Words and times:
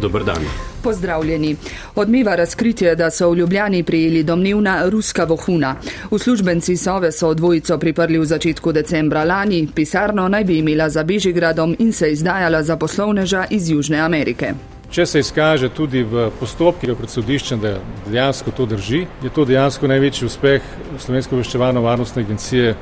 Dober 0.00 0.24
dan. 0.24 0.44
Pozdravljeni. 0.82 1.56
Odmeva 1.94 2.34
razkritje, 2.36 2.94
da 2.96 3.10
so 3.10 3.30
v 3.30 3.36
Ljubljani 3.36 3.82
prijeli 3.82 4.22
domnevna 4.22 4.88
ruska 4.88 5.24
vohuna. 5.24 5.76
Uslužbenci 6.10 6.76
Sove 6.76 7.12
so 7.12 7.34
dvojico 7.34 7.78
priprli 7.78 8.18
v 8.18 8.24
začetku 8.24 8.72
decembra 8.72 9.24
lani, 9.24 9.68
pisarno 9.74 10.28
naj 10.28 10.44
bi 10.44 10.58
imela 10.58 10.88
za 10.88 11.04
Bežigradom 11.04 11.76
in 11.78 11.92
se 11.92 12.12
izdajala 12.12 12.62
za 12.62 12.76
poslovneža 12.76 13.44
iz 13.50 13.70
Južne 13.70 14.00
Amerike. 14.00 14.54
Če 14.90 15.04
se 15.06 15.20
izkaže 15.22 15.68
tudi 15.70 16.00
v 16.02 16.24
postopkih 16.40 16.96
pred 16.98 17.12
sodiščem, 17.12 17.60
da 17.62 17.76
dejansko 18.10 18.50
to 18.50 18.64
drži, 18.66 19.04
je 19.22 19.30
to 19.30 19.44
dejansko 19.46 19.86
največji 19.86 20.26
uspeh 20.26 20.64
Slovenske 20.98 21.36
obveščevalno 21.36 21.84
varnostne 21.84 22.24
agencije, 22.24 22.72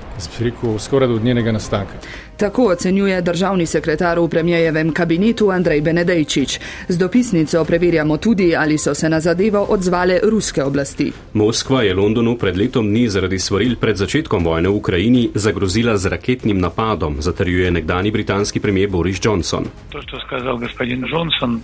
rekel, 0.41 0.79
skoraj 0.81 1.13
od 1.19 1.25
njenega 1.25 1.53
nastanka. 1.53 2.01
Tako 2.38 2.68
ocenjuje 2.68 3.22
državni 3.22 3.66
sekretar 3.66 4.20
v 4.20 4.28
premijejevem 4.28 4.92
kabinetu 4.92 5.52
Andrej 5.52 5.82
Benedejčič. 5.82 6.60
Z 6.88 6.98
dopisnico 6.98 7.66
preverjamo 7.66 8.18
tudi, 8.18 8.56
ali 8.56 8.78
so 8.78 8.94
se 8.94 9.10
na 9.10 9.20
zadevo 9.20 9.66
odzvale 9.70 10.20
ruske 10.24 10.64
oblasti. 10.64 11.12
Moskva 11.34 11.84
je 11.84 11.94
Londonu 11.94 12.38
pred 12.38 12.58
letom 12.58 12.88
dni 12.88 13.08
zaradi 13.10 13.40
svaril 13.40 13.76
pred 13.76 13.98
začetkom 13.98 14.44
vojne 14.44 14.70
v 14.70 14.76
Ukrajini 14.76 15.30
zagrozila 15.36 15.98
z 15.98 16.06
raketnim 16.06 16.60
napadom, 16.60 17.22
zatrjuje 17.22 17.72
nekdani 17.72 18.12
britanski 18.12 18.60
premijer 18.60 18.90
Boris 18.90 19.20
Johnson. 19.24 19.66
To, 19.92 20.02
što 20.02 20.20
skazal 20.20 20.58
gospodin 20.58 21.06
Johnson, 21.14 21.62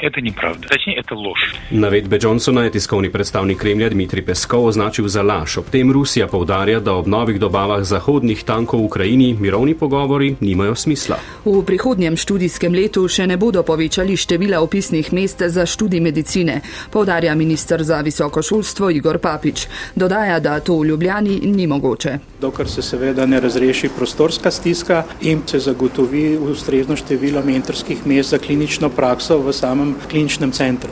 Это 0.00 0.20
неправда. 0.20 0.68
Точнее, 0.68 0.96
это 0.96 1.14
ложь. 1.14 1.54
Navedbe 1.70 2.18
Johnsona 2.22 2.64
je 2.64 2.70
tiskovni 2.70 3.10
predstavnik 3.10 3.58
Kremlja 3.58 3.88
Dmitrij 3.88 4.24
Peskov 4.24 4.64
označil 4.64 5.08
za 5.08 5.22
laž. 5.22 5.58
Ob 5.58 5.66
tem 5.70 5.92
Rusija 5.92 6.26
povdarja, 6.26 6.80
da 6.80 6.94
ob 6.94 7.06
novih 7.06 7.40
dobavah 7.40 7.82
zahodnih 7.82 8.44
tankov 8.44 8.80
v 8.80 8.84
Ukrajini 8.84 9.34
mirovni 9.34 9.74
pogovori 10.17 10.35
nimajo 10.41 10.75
smisla. 10.75 11.17
V 11.45 11.63
prihodnjem 11.65 12.17
študijskem 12.17 12.73
letu 12.73 13.07
še 13.07 13.27
ne 13.27 13.37
bodo 13.37 13.63
povečali 13.63 14.17
števila 14.17 14.59
opisnih 14.61 15.13
mest 15.13 15.41
za 15.47 15.65
študij 15.65 16.01
medicine, 16.01 16.61
povdarja 16.91 17.35
ministr 17.35 17.83
za 17.83 18.01
visoko 18.01 18.41
šolstvo 18.41 18.89
Igor 18.89 19.19
Papič. 19.19 19.67
Dodaja, 19.95 20.39
da 20.39 20.59
to 20.59 20.79
v 20.79 20.87
Ljubljani 20.91 21.39
ni 21.45 21.67
mogoče. 21.67 22.19
Dokler 22.41 22.69
se 22.69 22.81
seveda 22.81 23.25
ne 23.25 23.39
razreši 23.39 23.89
prostorska 23.89 24.51
stiska 24.51 25.03
in 25.21 25.41
se 25.45 25.59
zagotovi 25.59 26.37
ustrezno 26.37 26.95
število 26.95 27.43
mentorskih 27.45 28.05
mest 28.07 28.29
za 28.29 28.37
klinično 28.37 28.89
prakso 28.89 29.37
v 29.37 29.53
samem 29.53 29.77
samem 29.77 29.95
kliničnem 30.09 30.51
centru. 30.51 30.91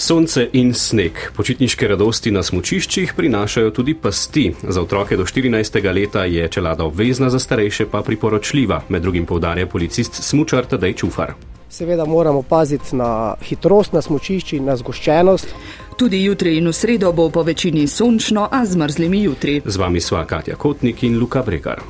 Sonce 0.00 0.48
in 0.52 0.74
sneg, 0.74 1.12
počitniške 1.34 1.88
radosti 1.90 2.30
na 2.30 2.44
smočiščih 2.46 3.16
prinašajo 3.18 3.72
tudi 3.74 3.96
pasti. 3.98 4.44
Za 4.62 4.82
otroke 4.82 5.16
do 5.18 5.26
14. 5.26 5.80
leta 5.94 6.22
je 6.24 6.46
čelada 6.48 6.84
obvezna, 6.84 7.30
za 7.30 7.38
starejše 7.38 7.88
pa 7.90 8.02
priporočljiva, 8.06 8.82
med 8.88 9.02
drugim 9.02 9.26
povdarja 9.26 9.66
policist 9.66 10.22
smučar 10.22 10.70
Tadej 10.70 10.94
Čufar. 11.02 11.34
Seveda 11.68 12.04
moramo 12.04 12.42
paziti 12.42 12.96
na 12.96 13.34
hitrost 13.42 13.92
na 13.92 14.02
smočišči, 14.02 14.60
na 14.60 14.76
zgoščenost. 14.76 15.54
Tudi 15.98 16.22
jutri 16.24 16.56
in 16.62 16.70
v 16.70 16.72
sredo 16.72 17.12
bo 17.12 17.26
po 17.30 17.42
večini 17.42 17.88
sončno, 17.90 18.48
a 18.52 18.64
z 18.66 18.78
mrzlimi 18.78 19.22
jutri. 19.22 19.60
Z 19.64 19.76
vami 19.76 20.00
sva 20.00 20.24
Katja 20.24 20.54
Kotnik 20.54 21.02
in 21.02 21.18
Luka 21.18 21.42
Bregar. 21.42 21.82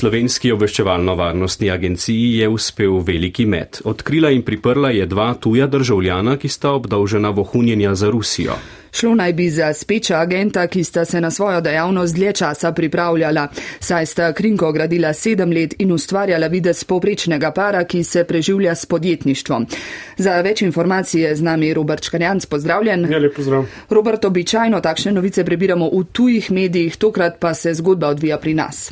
Slovenski 0.00 0.48
obveščevalno-varnostni 0.54 1.68
agenciji 1.68 2.38
je 2.38 2.46
uspel 2.48 3.02
veliki 3.04 3.44
met. 3.44 3.82
Odkrila 3.84 4.30
in 4.32 4.40
priprla 4.42 4.94
je 4.96 5.04
dva 5.06 5.34
tuja 5.36 5.66
državljana, 5.68 6.38
ki 6.40 6.48
sta 6.48 6.72
obdolžena 6.72 7.28
vohunjenja 7.36 7.92
za 7.94 8.08
Rusijo. 8.08 8.56
Šlo 8.92 9.14
naj 9.14 9.32
bi 9.32 9.50
za 9.50 9.72
speča 9.72 10.18
agenta, 10.18 10.66
ki 10.66 10.84
sta 10.84 11.04
se 11.04 11.20
na 11.20 11.30
svojo 11.30 11.60
dejavnost 11.60 12.14
dlje 12.14 12.32
časa 12.32 12.72
pripravljala, 12.72 13.48
saj 13.80 14.06
sta 14.06 14.32
Krinko 14.32 14.72
gradila 14.72 15.12
sedem 15.12 15.52
let 15.52 15.74
in 15.78 15.92
ustvarjala 15.92 16.46
videz 16.46 16.84
povprečnega 16.84 17.50
para, 17.50 17.84
ki 17.84 18.04
se 18.04 18.24
preživlja 18.24 18.74
s 18.74 18.86
podjetništvom. 18.86 19.66
Za 20.16 20.40
več 20.40 20.62
informacije 20.62 21.34
z 21.36 21.42
nami 21.42 21.74
Robert 21.74 22.04
Škarjanc, 22.04 22.46
pozdravljen. 22.46 23.06
Ja, 23.12 23.18
lep 23.18 23.36
pozdrav. 23.36 23.66
Robert, 23.90 24.24
običajno 24.24 24.80
takšne 24.80 25.12
novice 25.12 25.44
prebiramo 25.44 25.90
v 25.92 26.04
tujih 26.12 26.50
medijih, 26.50 26.96
tokrat 26.96 27.38
pa 27.40 27.54
se 27.54 27.74
zgodba 27.74 28.08
odvija 28.08 28.38
pri 28.38 28.54
nas. 28.54 28.90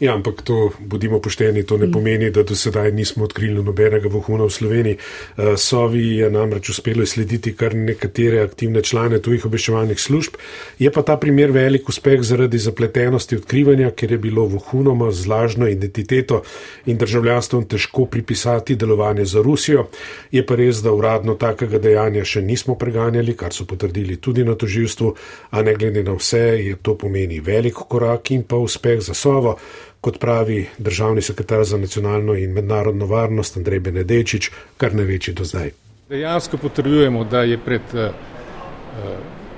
Ja, 0.00 0.14
ampak 0.14 0.42
to, 0.42 0.70
bodimo 0.80 1.20
pošteni, 1.20 1.66
to 1.66 1.76
ne 1.76 1.90
pomeni, 1.92 2.30
da 2.30 2.42
do 2.42 2.56
sedaj 2.56 2.92
nismo 2.92 3.24
odkrili 3.24 3.62
nobenega 3.62 4.08
vohuna 4.08 4.46
v 4.48 4.50
Sloveniji. 4.50 4.96
Uh, 4.96 5.52
Sovi 5.56 6.06
je 6.16 6.30
namreč 6.30 6.70
uspelo 6.70 7.06
slediti 7.06 7.52
kar 7.56 7.74
nekatere 7.74 8.40
aktivne 8.40 8.82
člane 8.82 9.20
tujih 9.20 9.39
njihovih 9.40 9.46
obveščevalnih 9.46 10.00
služb. 10.00 10.36
Je 10.78 10.90
pa 10.90 11.02
ta 11.02 11.16
primer 11.16 11.50
velik 11.50 11.88
uspeh 11.88 12.22
zaradi 12.22 12.58
zapletenosti 12.58 13.36
odkrivanja, 13.36 13.90
ker 13.90 14.12
je 14.12 14.18
bilo 14.18 14.46
vohunoma 14.46 15.10
z 15.12 15.26
lažno 15.26 15.68
identiteto 15.68 16.42
in 16.86 16.98
državljanstvom 16.98 17.64
težko 17.64 18.06
pripisati 18.06 18.76
delovanje 18.76 19.24
za 19.24 19.42
Rusijo. 19.42 19.88
Je 20.30 20.44
pa 20.46 20.56
res, 20.56 20.82
da 20.82 20.92
uradno 20.92 21.34
takega 21.34 21.78
dejanja 21.78 22.24
še 22.24 22.42
nismo 22.42 22.74
preganjali, 22.74 23.36
kar 23.36 23.52
so 23.52 23.64
potrdili 23.64 24.16
tudi 24.16 24.44
na 24.44 24.54
toživstvu, 24.54 25.14
a 25.50 25.62
ne 25.62 25.74
glede 25.74 26.02
na 26.02 26.12
vse, 26.12 26.60
je 26.60 26.76
to 26.82 26.94
pomeni 26.94 27.40
velik 27.40 27.74
korak 27.88 28.30
in 28.30 28.42
pa 28.42 28.56
uspeh 28.56 29.00
za 29.00 29.14
Sovo. 29.14 29.58
Kot 30.00 30.16
pravi 30.16 30.64
državni 30.78 31.20
sekretar 31.22 31.64
za 31.64 31.76
nacionalno 31.76 32.32
in 32.34 32.54
mednarodno 32.56 33.06
varnost 33.06 33.58
Andrej 33.60 33.80
Benedečič, 33.84 34.48
kar 34.80 34.96
največji 34.96 35.34
do 35.36 35.44
zdaj. 35.44 35.74
Dejansko 36.08 36.56
potrjujemo, 36.56 37.24
da 37.24 37.42
je 37.44 37.58
pred 37.60 37.92
uh, 37.92 38.08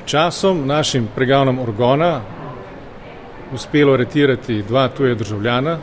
časom 0.07 0.67
našim 0.67 1.09
preganom 1.15 1.59
organa 1.59 2.21
uspelo 3.55 3.97
retirati 3.97 4.63
dva 4.63 4.89
tuje 4.89 5.15
državljana 5.15 5.79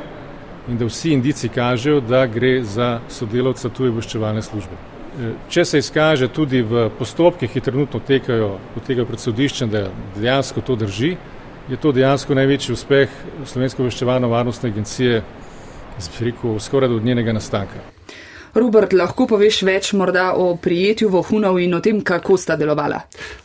in 0.68 0.78
da 0.78 0.86
vsi 0.86 1.14
indici 1.14 1.50
kažejo, 1.50 2.02
da 2.02 2.26
gre 2.26 2.64
za 2.64 3.00
sodelovca 3.10 3.70
tuje 3.70 3.90
obveščevalne 3.90 4.42
službe. 4.42 4.76
E, 5.20 5.32
če 5.50 5.66
se 5.66 5.78
izkaže 5.78 6.28
tudi 6.28 6.62
v 6.62 6.90
postopkih, 7.00 7.52
ki 7.52 7.62
trenutno 7.62 8.00
tekajo, 8.00 8.58
potekajo 8.76 9.06
pred 9.10 9.20
sodiščem, 9.20 9.70
da 9.70 9.88
dejansko 10.16 10.62
to 10.62 10.76
drži, 10.76 11.16
je 11.70 11.78
to 11.78 11.92
dejansko 11.92 12.38
največji 12.38 12.74
uspeh 12.74 13.22
Slovenske 13.46 13.82
obveščevalno 13.82 14.30
varnostne 14.30 14.70
agencije, 14.70 15.24
rekel, 16.20 16.60
skoraj 16.60 16.94
od 16.96 17.06
njenega 17.06 17.34
nastanka. 17.34 17.99
Robert, 18.54 18.94
lahko 18.94 19.28
poveš 19.30 19.62
več 19.68 19.92
morda 19.94 20.34
o 20.38 20.56
prijetju 20.58 21.10
vohunov 21.14 21.60
in 21.62 21.74
o 21.78 21.82
tem, 21.84 22.02
kako 22.06 22.38
sta 22.38 22.58
delovala? 22.60 23.02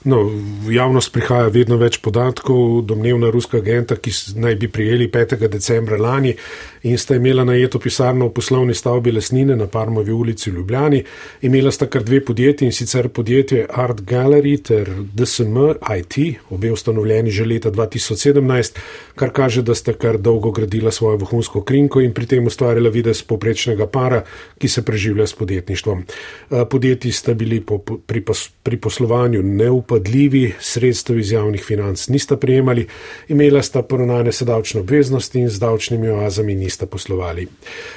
No, 0.09 0.23
v 0.65 0.77
javnost 0.77 1.13
prihaja 1.13 1.51
vedno 1.53 1.77
več 1.81 2.01
podatkov, 2.05 2.83
domnevna 2.89 3.31
ruska 3.35 3.59
agenta, 3.61 3.97
ki 3.97 4.13
naj 4.41 4.57
bi 4.61 4.71
prijeli 4.73 5.11
5. 5.13 5.37
decembra 5.49 6.01
lani 6.01 6.35
in 6.85 6.99
sta 6.99 7.17
imela 7.17 7.45
najeto 7.45 7.79
pisarno 7.79 8.27
v 8.29 8.33
poslovni 8.33 8.75
stavbi 8.75 9.13
Lesnine 9.13 9.57
na 9.57 9.67
Parmovi 9.67 10.13
ulici 10.13 10.51
v 10.51 10.55
Ljubljani. 10.55 11.03
Imela 11.43 11.71
sta 11.71 11.87
kar 11.87 12.03
dve 12.05 12.21
podjetji 12.25 12.67
in 12.67 12.73
sicer 12.73 13.09
podjetje 13.09 13.67
Art 13.71 14.01
Gallery 14.01 14.63
ter 14.63 14.91
DSM 15.15 15.57
IT, 15.99 16.37
obe 16.51 16.73
ustanovljeni 16.73 17.31
že 17.31 17.45
leta 17.45 17.71
2017, 17.71 18.77
kar 19.15 19.31
kaže, 19.33 19.63
da 19.63 19.75
sta 19.75 19.93
kar 19.93 20.19
dolgo 20.19 20.51
gradila 20.51 20.91
svojo 20.91 21.17
vohunsko 21.17 21.63
krinko 21.65 22.01
in 22.01 22.13
pri 22.13 22.27
tem 22.27 22.47
ustvarjala 22.47 22.91
videz 22.91 23.23
poprečnega 23.23 23.87
para, 23.87 24.23
ki 24.59 24.69
se 24.69 24.85
preživlja 24.85 25.27
s 25.27 25.33
podjetništvom. 25.33 26.05
Eh, 26.05 26.65
podjetji 26.71 27.13
sta 27.13 27.35
bili 27.35 27.61
po, 27.61 27.79
pri, 27.79 28.25
pri 28.63 28.77
poslovanju 28.77 29.43
neupadljivi, 29.43 30.53
sredstev 30.61 31.19
iz 31.19 31.33
javnih 31.33 31.65
financ 31.65 32.09
nista 32.09 32.37
prejemali, 32.37 32.87
imela 33.29 33.63
sta 33.63 33.83
poronane 33.83 34.33
sedavčne 34.33 34.81
obveznosti 34.81 35.41
in 35.41 35.49
z 35.49 35.59
davčnimi 35.59 36.09
oazami 36.09 36.55
nista 36.55 36.74
poslovali. 36.87 37.49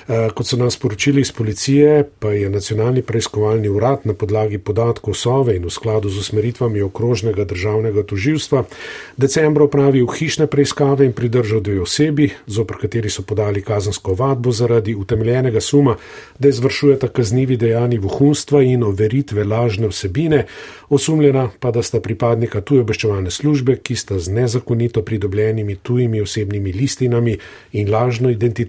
Eh, 0.08 0.30
kot 0.36 0.48
so 0.48 0.58
nas 0.58 0.78
poročili 0.78 1.22
iz 1.22 1.32
policije, 1.32 2.04
pa 2.20 2.32
je 2.34 2.50
nacionalni 2.50 3.02
preiskovalni 3.02 3.70
urad 3.70 4.00
na 4.04 4.14
podlagi 4.14 4.58
podatkov 4.58 5.14
Sove 5.14 5.56
in 5.56 5.66
v 5.66 5.70
skladu 5.70 6.10
z 6.10 6.18
usmeritvami 6.18 6.82
okrožnega 6.82 7.46
državnega 7.46 8.04
toživstva 8.04 8.64
decembra 9.18 9.64
opravil 9.64 10.08
hišne 10.08 10.48
preiskave 10.48 11.06
in 11.06 11.14
pridržal 11.14 11.62
dve 11.62 11.82
osebi, 11.82 12.32
zopr 12.48 12.82
kateri 12.82 13.10
so 13.10 13.22
podali 13.22 13.62
kazansko 13.62 14.14
vadbo 14.14 14.52
zaradi 14.52 14.96
utemeljenega 14.96 15.62
suma, 15.62 15.96
da 16.40 16.50
izvršuje 16.50 16.88
obtožujeta 16.88 17.08
kaznivi 17.08 17.58
dejani 17.58 17.98
vohunstva 17.98 18.62
in 18.64 18.84
overitve 18.84 19.44
lažne 19.44 19.88
vsebine, 19.88 20.46
osumljena 20.90 21.50
pa 21.60 21.72
da 21.72 21.84
sta 21.84 22.00
pripadnika 22.00 22.62
tuje 22.62 22.82
obveščevalne 22.82 23.32
službe, 23.32 23.78
ki 23.78 23.96
sta 23.96 24.20
z 24.20 24.32
nezakonito 24.32 25.02
pridobljenimi 25.02 25.76
tujimi 25.76 26.22
osebnimi 26.22 26.72
listinami 26.72 27.38
in 27.74 27.92
lažno 27.92 28.30
identiteto 28.30 28.67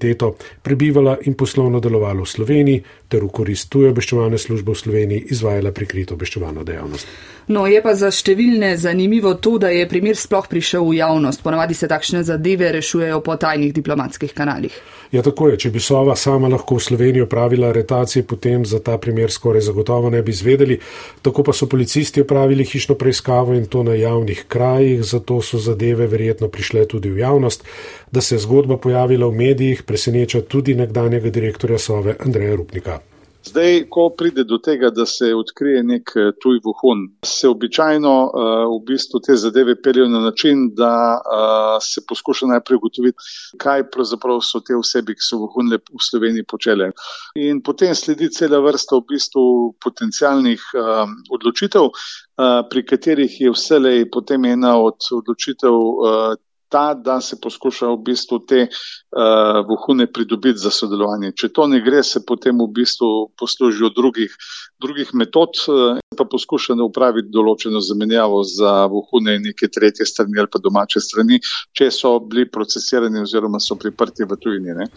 prebivala 0.62 1.18
in 1.26 1.34
poslovno 1.34 1.80
delovala 1.80 2.22
v 2.22 2.26
Sloveniji 2.26 2.84
ter 3.08 3.24
v 3.24 3.30
korist 3.32 3.70
tuje 3.72 3.90
obveščevalne 3.90 4.38
službe 4.38 4.72
v 4.72 4.82
Sloveniji 4.82 5.26
izvajala 5.34 5.72
prikrito 5.72 6.14
obveščevalno 6.14 6.64
dejavnost. 6.64 7.06
No, 7.48 7.64
je 7.64 7.80
pa 7.80 7.94
za 7.96 8.10
številne 8.12 8.74
zanimivo 8.76 9.32
to, 9.40 9.56
da 9.56 9.70
je 9.72 9.88
primer 9.88 10.18
sploh 10.20 10.44
prišel 10.50 10.84
v 10.84 10.98
javnost. 11.00 11.40
Ponavadi 11.40 11.74
se 11.74 11.88
takšne 11.88 12.20
zadeve 12.28 12.68
rešujejo 12.76 13.22
po 13.24 13.38
tajnih 13.40 13.72
diplomatskih 13.72 14.34
kanalih. 14.36 14.74
Ja, 15.08 15.22
tako 15.24 15.48
je. 15.48 15.56
Če 15.56 15.70
bi 15.72 15.80
Sova 15.80 16.12
sama 16.20 16.50
lahko 16.52 16.76
v 16.76 16.84
Slovenijo 16.84 17.26
pravila 17.26 17.70
aretacije, 17.72 18.26
potem 18.28 18.66
za 18.68 18.82
ta 18.84 18.98
primer 19.00 19.32
skoraj 19.32 19.64
zagotovo 19.64 20.10
ne 20.12 20.20
bi 20.22 20.34
izvedeli. 20.36 20.76
Tako 21.24 21.46
pa 21.48 21.54
so 21.56 21.64
policisti 21.64 22.20
opravili 22.20 22.66
hišno 22.68 22.98
preiskavo 23.00 23.56
in 23.56 23.64
to 23.72 23.82
na 23.82 23.96
javnih 23.96 24.44
krajih, 24.52 25.00
zato 25.00 25.40
so 25.40 25.56
zadeve 25.56 26.06
verjetno 26.06 26.52
prišle 26.52 26.84
tudi 26.84 27.08
v 27.08 27.24
javnost. 27.24 27.64
Da 28.12 28.20
se 28.20 28.34
je 28.34 28.38
zgodba 28.38 28.76
pojavila 28.76 29.26
v 29.26 29.36
medijih, 29.36 29.82
preseneča 29.82 30.40
tudi 30.40 30.74
nekdanjega 30.74 31.30
direktorja 31.30 31.78
Sove 31.78 32.16
Andreja 32.24 32.56
Rupnika. 32.56 33.00
Zdaj, 33.48 33.84
ko 33.90 34.08
pride 34.18 34.42
do 34.44 34.58
tega, 34.58 34.90
da 34.90 35.06
se 35.06 35.30
odkrije 35.34 35.82
nek 35.86 36.10
eh, 36.16 36.30
tuj 36.42 36.58
vohun, 36.64 37.04
se 37.24 37.48
običajno 37.48 38.14
uh, 38.24 38.40
v 38.72 38.78
bistvu 38.86 39.20
te 39.24 39.36
zadeve 39.36 39.76
peljejo 39.82 40.08
na 40.08 40.20
način, 40.20 40.66
da 40.74 40.90
uh, 41.16 41.76
se 41.82 42.02
poskuša 42.08 42.48
najprej 42.50 42.76
ugotoviti, 42.76 43.30
kaj 43.62 43.86
pravzaprav 43.94 44.42
so 44.44 44.60
te 44.60 44.76
osebi, 44.76 45.14
ki 45.16 45.24
so 45.24 45.38
vohunile 45.44 45.78
v 45.78 46.02
Sloveniji 46.10 46.48
počele. 46.50 46.90
In 47.36 47.62
potem 47.62 47.94
sledi 47.94 48.28
cela 48.34 48.60
vrsta 48.64 48.98
v 48.98 49.06
bistvu 49.14 49.44
potencijalnih 49.84 50.66
uh, 50.74 51.06
odločitev, 51.38 51.88
uh, 51.88 52.60
pri 52.70 52.84
katerih 52.90 53.40
je 53.46 53.54
vselej 53.54 54.10
potem 54.12 54.44
ena 54.50 54.76
od 54.82 55.08
odločitev 55.22 55.78
uh, 55.78 56.36
ta, 56.68 56.94
da 56.94 57.20
se 57.20 57.38
poskuša 57.42 57.90
v 57.92 57.98
bistvu 58.06 58.38
te 58.48 58.60
uh, 58.68 59.60
vohune 59.68 60.06
pridobiti 60.12 60.58
za 60.58 60.70
sodelovanje. 60.74 61.32
Če 61.32 61.50
to 61.54 61.66
ne 61.72 61.80
gre, 61.84 62.02
se 62.04 62.24
potem 62.26 62.60
v 62.60 62.68
bistvu 62.80 63.10
poslužijo 63.38 63.90
drugih, 63.96 64.34
drugih 64.82 65.12
metod, 65.14 65.60
uh, 65.68 66.00
pa 66.16 66.26
poskuša 66.28 66.78
ne 66.78 66.86
upraviti 66.86 67.32
določeno 67.34 67.80
zamenjavo 67.84 68.42
za 68.46 68.86
vohune 68.92 69.38
neke 69.44 69.70
tretje 69.72 70.06
strani 70.06 70.40
ali 70.40 70.52
pa 70.52 70.62
domače 70.62 71.00
strani, 71.00 71.40
če 71.72 71.90
so 71.94 72.18
bili 72.20 72.48
procesirani 72.50 73.22
oziroma 73.22 73.60
so 73.60 73.78
priprti 73.80 74.28
v 74.28 74.40
tujini. 74.40 74.76
Ne? 74.78 74.90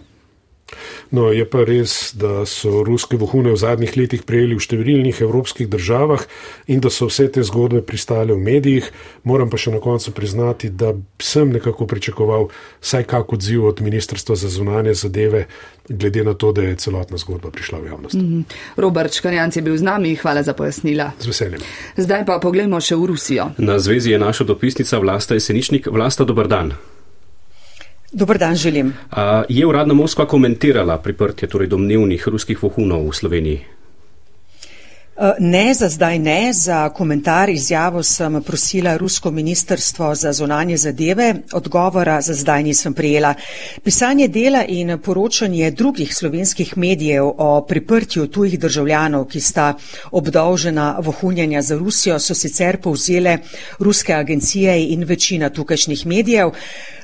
No, 1.12 1.32
je 1.32 1.46
pa 1.46 1.66
res, 1.68 2.14
da 2.16 2.46
so 2.48 2.84
ruske 2.88 3.18
vohune 3.20 3.52
v 3.52 3.60
zadnjih 3.60 3.98
letih 3.98 4.24
prejeli 4.28 4.56
v 4.56 4.64
številnih 4.64 5.22
evropskih 5.22 5.68
državah 5.72 6.24
in 6.72 6.80
da 6.80 6.92
so 6.94 7.10
vse 7.10 7.28
te 7.32 7.44
zgodbe 7.44 7.82
pristale 7.84 8.32
v 8.34 8.40
medijih. 8.40 8.88
Moram 9.28 9.52
pa 9.52 9.60
še 9.60 9.74
na 9.76 9.82
koncu 9.84 10.14
priznati, 10.16 10.70
da 10.72 10.94
sem 11.20 11.52
nekako 11.52 11.88
pričakoval 11.88 12.48
vsaj 12.80 13.08
kak 13.12 13.34
odziv 13.34 13.68
od 13.68 13.82
Ministrstva 13.84 14.36
za 14.40 14.50
zunanje 14.50 14.94
zadeve, 14.94 15.46
glede 15.90 16.24
na 16.24 16.34
to, 16.34 16.52
da 16.52 16.62
je 16.62 16.76
celotna 16.76 17.18
zgodba 17.18 17.52
prišla 17.52 17.80
v 17.80 17.86
javnost. 17.88 18.16
Mm 18.16 18.22
-hmm. 18.22 18.44
Robert 18.78 19.14
Škarjanc 19.14 19.56
je 19.56 19.62
bil 19.62 19.78
z 19.78 19.82
nami, 19.82 20.16
hvala 20.16 20.44
za 20.44 20.54
pojasnila. 20.54 21.12
Z 21.20 21.28
veseljem. 21.28 21.62
Zdaj 21.98 22.26
pa 22.26 22.40
pogledamo 22.40 22.82
še 22.82 22.96
v 22.96 23.06
Rusijo. 23.06 23.52
Na 23.58 23.80
zvezi 23.80 24.12
je 24.12 24.20
naša 24.20 24.44
dopisnica 24.44 25.00
Vlasta 25.00 25.34
Jeseničnik. 25.34 25.88
Vlasta, 25.88 26.24
dober 26.24 26.48
dan. 26.48 26.74
Dobar 28.12 28.38
dan 28.38 28.56
želim. 28.56 28.94
A, 29.12 29.44
je 29.50 29.66
uradna 29.66 29.94
Moskva 29.94 30.26
komentirala 30.28 30.98
priprtje 30.98 31.48
torej 31.48 31.68
domnevnih 31.68 32.28
ruskih 32.28 32.64
vohunov 32.64 33.08
v 33.08 33.16
Sloveniji? 33.16 33.81
Eh, 35.18 35.34
ne, 35.40 35.74
za 35.74 35.90
zdaj 35.90 36.20
ne. 36.20 36.54
Za 36.54 36.90
komentar 36.90 37.50
izjavo 37.50 38.04
sem 38.04 38.44
prosila 38.44 38.98
Rusko 38.98 39.32
ministrstvo 39.32 40.16
za 40.16 40.34
zonanje 40.34 40.78
zadeve. 40.78 41.36
Odgovora 41.54 42.22
za 42.22 42.34
zdaj 42.34 42.64
nisem 42.64 42.94
prijela. 42.94 43.34
Pisanje 43.84 44.28
dela 44.28 44.64
in 44.68 45.00
poročanje 45.04 45.72
drugih 45.72 46.16
slovenskih 46.16 46.78
medijev 46.78 47.26
o 47.38 47.66
priprtju 47.68 48.28
tujih 48.28 48.60
državljanov, 48.60 49.26
ki 49.26 49.40
sta 49.40 49.74
obdolžena 50.12 50.98
vohunjanja 51.04 51.62
za 51.62 51.76
Rusijo, 51.78 52.20
so 52.20 52.34
sicer 52.34 52.78
povzele 52.78 53.38
ruske 53.80 54.14
agencije 54.14 54.88
in 54.94 55.04
večina 55.04 55.50
tukajšnjih 55.50 56.06
medijev. 56.06 56.52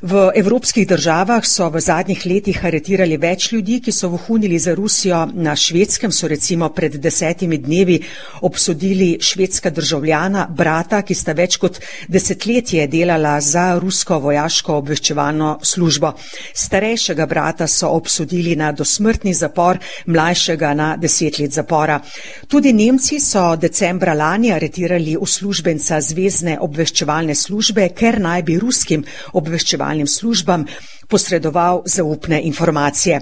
V 0.02 0.32
evropskih 0.36 0.88
državah 0.88 1.46
so 1.46 1.70
v 1.70 1.80
zadnjih 1.80 2.26
letih 2.26 2.66
aretirali 2.66 3.18
več 3.18 3.52
ljudi, 3.52 3.82
ki 3.82 3.92
so 3.92 4.08
vohunili 4.08 4.60
za 4.60 4.76
Rusijo. 4.76 5.28
Na 5.34 5.56
švedskem 5.56 6.12
so 6.12 6.28
recimo 6.28 6.70
pred 6.70 6.96
desetimi 6.96 7.58
dnevi 7.58 7.97
obsodili 8.42 9.18
švedska 9.22 9.70
državljana, 9.70 10.48
brata, 10.50 11.02
ki 11.02 11.16
sta 11.16 11.34
več 11.38 11.58
kot 11.62 11.80
desetletje 12.08 12.88
delala 12.88 13.38
za 13.42 13.80
rusko 13.80 14.20
vojaško 14.20 14.78
obveščevalno 14.82 15.58
službo. 15.64 16.14
Starejšega 16.54 17.26
brata 17.26 17.68
so 17.68 17.90
obsodili 17.96 18.56
na 18.56 18.72
dosmrtni 18.72 19.34
zapor, 19.34 19.80
mlajšega 20.06 20.74
na 20.74 20.90
deset 20.98 21.40
let 21.40 21.54
zapora. 21.54 22.00
Tudi 22.48 22.74
Nemci 22.74 23.20
so 23.20 23.56
decembra 23.56 24.14
lani 24.14 24.54
aretirali 24.54 25.18
uslužbenca 25.18 26.02
Zvezdne 26.02 26.58
obveščevalne 26.62 27.36
službe, 27.36 27.90
ker 27.96 28.20
naj 28.22 28.44
bi 28.44 28.60
ruskim 28.60 29.06
obveščevalnim 29.34 30.08
službam 30.08 30.66
posredoval 31.08 31.82
zaupne 31.86 32.42
informacije. 32.42 33.22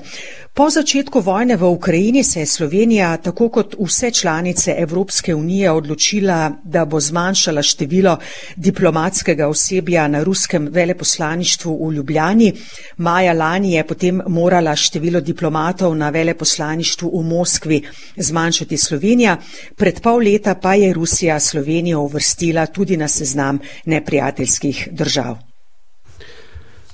Po 0.55 0.69
začetku 0.69 1.19
vojne 1.19 1.57
v 1.59 1.67
Ukrajini 1.67 2.23
se 2.23 2.39
je 2.39 2.45
Slovenija, 2.45 3.17
tako 3.17 3.49
kot 3.49 3.75
vse 3.75 4.11
članice 4.11 4.75
Evropske 4.77 5.35
unije, 5.35 5.71
odločila, 5.71 6.51
da 6.63 6.85
bo 6.85 6.99
zmanjšala 6.99 7.61
število 7.61 8.17
diplomatskega 8.55 9.47
osebja 9.47 10.07
na 10.07 10.23
ruskem 10.23 10.69
veleposlaništvu 10.71 11.87
v 11.87 11.93
Ljubljani. 11.93 12.53
Maja 12.97 13.33
lani 13.33 13.73
je 13.73 13.87
potem 13.87 14.21
morala 14.27 14.75
število 14.75 15.21
diplomatov 15.21 15.95
na 15.95 16.09
veleposlaništvu 16.09 17.11
v 17.19 17.23
Moskvi 17.23 17.81
zmanjšati 18.17 18.77
Slovenija, 18.77 19.37
pred 19.75 19.99
pol 20.01 20.23
leta 20.23 20.55
pa 20.55 20.73
je 20.73 20.93
Rusija 20.93 21.39
Slovenijo 21.39 21.99
uvrstila 21.99 22.65
tudi 22.65 22.97
na 22.97 23.07
seznam 23.07 23.59
neprijateljskih 23.85 24.87
držav. 24.91 25.54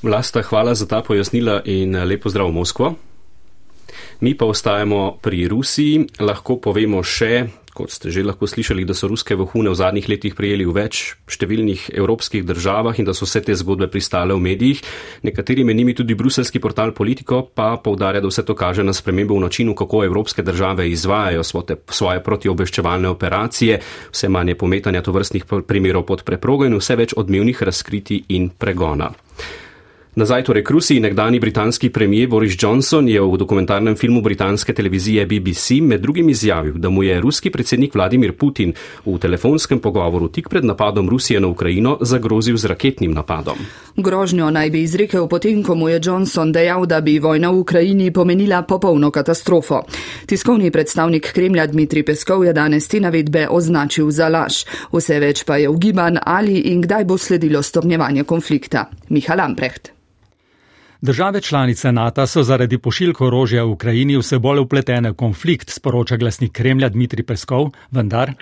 Vlasta, 0.01 0.41
hvala 0.41 0.73
za 0.73 0.89
ta 0.89 1.01
pojasnila 1.05 1.61
in 1.65 1.93
lepo 1.93 2.29
zdrav 2.29 2.49
v 2.49 2.57
Moskvo. 2.57 2.95
Mi 4.19 4.33
pa 4.33 4.45
ostajamo 4.45 5.21
pri 5.21 5.45
Rusiji. 5.47 6.07
Lahko 6.17 6.57
povemo 6.57 7.03
še, 7.05 7.45
kot 7.69 7.93
ste 7.93 8.09
že 8.09 8.25
lahko 8.25 8.49
slišali, 8.49 8.81
da 8.81 8.97
so 8.97 9.05
ruske 9.05 9.37
vohune 9.37 9.69
v 9.69 9.77
zadnjih 9.77 10.09
letih 10.09 10.33
prijeli 10.33 10.65
v 10.65 10.73
več 10.73 11.13
številnih 11.29 11.93
evropskih 11.93 12.41
državah 12.41 12.97
in 12.97 13.05
da 13.05 13.13
so 13.13 13.29
vse 13.29 13.45
te 13.45 13.53
zgodbe 13.53 13.93
pristale 13.93 14.33
v 14.33 14.41
medijih. 14.41 14.81
Nekateri 15.21 15.61
med 15.61 15.77
njimi 15.77 15.93
tudi 15.93 16.17
bruselski 16.17 16.57
portal 16.57 16.97
Politico 16.97 17.45
pa 17.53 17.77
povdarja, 17.77 18.25
da 18.25 18.33
vse 18.33 18.41
to 18.41 18.57
kaže 18.57 18.81
na 18.81 18.97
spremembo 18.97 19.37
v 19.37 19.45
načinu, 19.45 19.77
kako 19.77 20.01
evropske 20.09 20.41
države 20.41 20.89
izvajajo 20.89 21.45
svote, 21.45 21.77
svoje 21.93 22.25
protiobveščevalne 22.25 23.05
operacije, 23.05 23.81
vse 24.09 24.29
manje 24.33 24.57
pometanja 24.57 25.05
tovrstnih 25.05 25.45
primerov 25.45 26.09
pod 26.09 26.25
preprogo 26.25 26.65
in 26.65 26.81
vse 26.81 26.97
več 26.97 27.13
odmevnih 27.13 27.61
razkriti 27.61 28.25
in 28.33 28.49
pregona. 28.49 29.13
Nazaj 30.15 30.43
torej 30.43 30.63
k 30.63 30.69
Rusiji, 30.69 30.99
nekdani 30.99 31.39
britanski 31.39 31.89
premijer 31.89 32.27
Boris 32.27 32.55
Johnson 32.59 33.07
je 33.07 33.21
v 33.21 33.37
dokumentarnem 33.37 33.95
filmu 33.95 34.21
britanske 34.21 34.73
televizije 34.73 35.25
BBC 35.25 35.79
med 35.81 36.01
drugim 36.01 36.29
izjavil, 36.29 36.73
da 36.75 36.89
mu 36.89 37.03
je 37.03 37.21
ruski 37.21 37.49
predsednik 37.49 37.95
Vladimir 37.95 38.33
Putin 38.33 38.73
v 39.05 39.17
telefonskem 39.17 39.79
pogovoru 39.79 40.27
tik 40.27 40.49
pred 40.49 40.65
napadom 40.65 41.09
Rusije 41.09 41.39
na 41.39 41.47
Ukrajino 41.47 41.97
zagrozil 42.01 42.57
z 42.57 42.65
raketnim 42.65 43.13
napadom. 43.13 43.55
Grožnjo 43.95 44.49
naj 44.51 44.69
bi 44.69 44.81
izrekel 44.83 45.27
potem, 45.27 45.63
ko 45.63 45.75
mu 45.75 45.89
je 45.89 46.01
Johnson 46.03 46.51
dejal, 46.51 46.85
da 46.85 47.01
bi 47.01 47.19
vojna 47.19 47.51
v 47.51 47.59
Ukrajini 47.59 48.11
pomenila 48.11 48.61
popolno 48.61 49.11
katastrofo. 49.11 49.81
Tiskovni 50.25 50.71
predstavnik 50.71 51.31
Kremlja 51.31 51.67
Dmitri 51.67 52.03
Peskov 52.03 52.43
je 52.45 52.53
danes 52.53 52.87
te 52.87 52.99
navedbe 52.99 53.47
označil 53.49 54.11
za 54.11 54.27
laž. 54.27 54.65
Vse 54.91 55.19
več 55.19 55.45
pa 55.47 55.55
je 55.55 55.69
ugiban, 55.69 56.19
ali 56.25 56.59
in 56.75 56.81
kdaj 56.81 57.05
bo 57.05 57.17
sledilo 57.17 57.63
stopnjevanje 57.63 58.23
konflikta. 58.23 58.89
Miha 59.09 59.35
Lamprecht. 59.35 60.01
Države 61.01 61.41
članice 61.41 61.91
NATO 61.91 62.27
so 62.27 62.43
zaradi 62.43 62.77
pošiljk 62.77 63.21
orožja 63.21 63.63
v 63.63 63.71
Ukrajini 63.71 64.17
vse 64.17 64.39
bolj 64.39 64.59
upletene 64.59 65.11
v 65.11 65.15
konflikt, 65.15 65.69
sporoča 65.69 66.17
glasnik 66.17 66.51
Kremlja 66.51 66.89
Dmitri 66.89 67.23
Peskov, 67.23 67.71
vendar. 67.91 68.33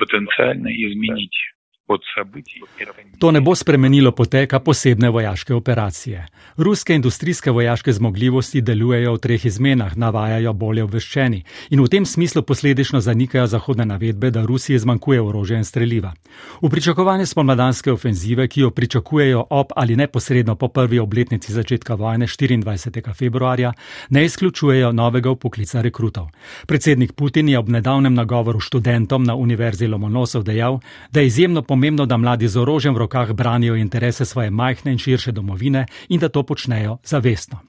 Potencialno 1.89 2.37
izmeniti 2.37 3.19
To 3.19 3.31
ne 3.31 3.41
bo 3.41 3.55
spremenilo 3.55 4.11
poteka 4.11 4.59
posebne 4.59 5.09
vojaške 5.09 5.53
operacije. 5.53 6.25
Ruske 6.57 6.95
industrijske 6.95 7.51
vojaške 7.51 7.93
zmogljivosti 7.93 8.61
delujejo 8.61 9.13
v 9.13 9.17
treh 9.17 9.45
izmenah, 9.45 9.97
navajajo 9.97 10.53
bolje 10.53 10.83
obveščeni 10.83 11.43
in 11.69 11.81
v 11.81 11.87
tem 11.87 12.05
smislu 12.05 12.41
posledično 12.41 12.99
zanikajo 13.01 13.47
zahodne 13.47 13.85
navedbe, 13.85 14.31
da 14.31 14.45
Rusiji 14.45 14.79
zmanjkuje 14.79 15.21
orožja 15.21 15.57
in 15.57 15.65
streljiva. 15.65 16.13
V 16.61 16.69
pričakovanje 16.69 17.25
spomladanske 17.25 17.91
ofenzive, 17.91 18.47
ki 18.47 18.61
jo 18.61 18.69
pričakujejo 18.71 19.45
ob 19.49 19.73
ali 19.75 19.95
neposredno 19.95 20.55
po 20.55 20.67
prvi 20.67 20.99
obletnici 20.99 21.53
začetka 21.53 21.95
vojne 21.95 22.25
24. 22.25 23.13
februarja, 23.15 23.73
ne 24.09 24.25
izključujejo 24.25 24.91
novega 24.91 25.29
upoklica 25.29 25.81
rekrutov. 25.81 26.29
Predsednik 26.67 27.11
Putin 27.13 27.49
je 27.49 27.59
ob 27.59 27.69
nedavnem 27.69 28.13
nagovoru 28.13 28.59
študentom 28.59 29.23
na 29.23 29.35
Univerzi 29.35 29.87
Lomonosov 29.87 30.43
dejal, 30.43 30.79
da 31.11 31.19
je 31.19 31.27
izjemno 31.27 31.61
pomembno, 31.61 31.78
da 32.05 32.17
mladi 32.17 32.47
z 32.47 32.57
orožjem 32.57 32.95
v 32.95 32.97
rokah 32.97 33.31
branijo 33.33 33.75
interese 33.75 34.25
svoje 34.25 34.49
majhne 34.49 34.91
in 34.91 34.97
širše 34.97 35.31
domovine 35.31 35.85
in 36.09 36.19
da 36.19 36.29
to 36.29 36.43
počnejo 36.43 36.97
zavestno. 37.03 37.59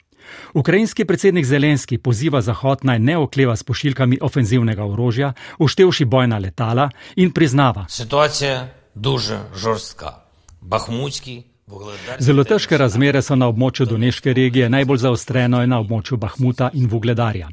Ukrajinski 0.53 1.05
predsednik 1.05 1.45
Zelenski 1.45 1.97
poziva 1.97 2.41
Zahod 2.41 2.79
naj 2.83 2.99
ne 2.99 3.17
okleva 3.17 3.55
s 3.55 3.63
pošiljkami 3.63 4.17
ofenzivnega 4.21 4.85
orožja, 4.85 5.33
uštevši 5.59 6.05
bojna 6.05 6.37
letala 6.37 6.89
in 7.15 7.31
priznava. 7.31 7.85
Situacija 7.89 8.51
je 8.51 8.73
duže 8.95 9.39
žorstka. 9.55 10.07
Bahmutski 10.61 11.50
Zelo 12.19 12.43
težke 12.43 12.77
razmere 12.77 13.21
so 13.21 13.35
na 13.35 13.47
območju 13.47 13.85
Doneške 13.85 14.33
regije, 14.33 14.69
najbolj 14.69 14.97
zaostreno 14.97 15.61
je 15.61 15.67
na 15.67 15.79
območju 15.79 16.17
Bahmuta 16.17 16.69
in 16.73 16.87
Vugledarja. 16.91 17.49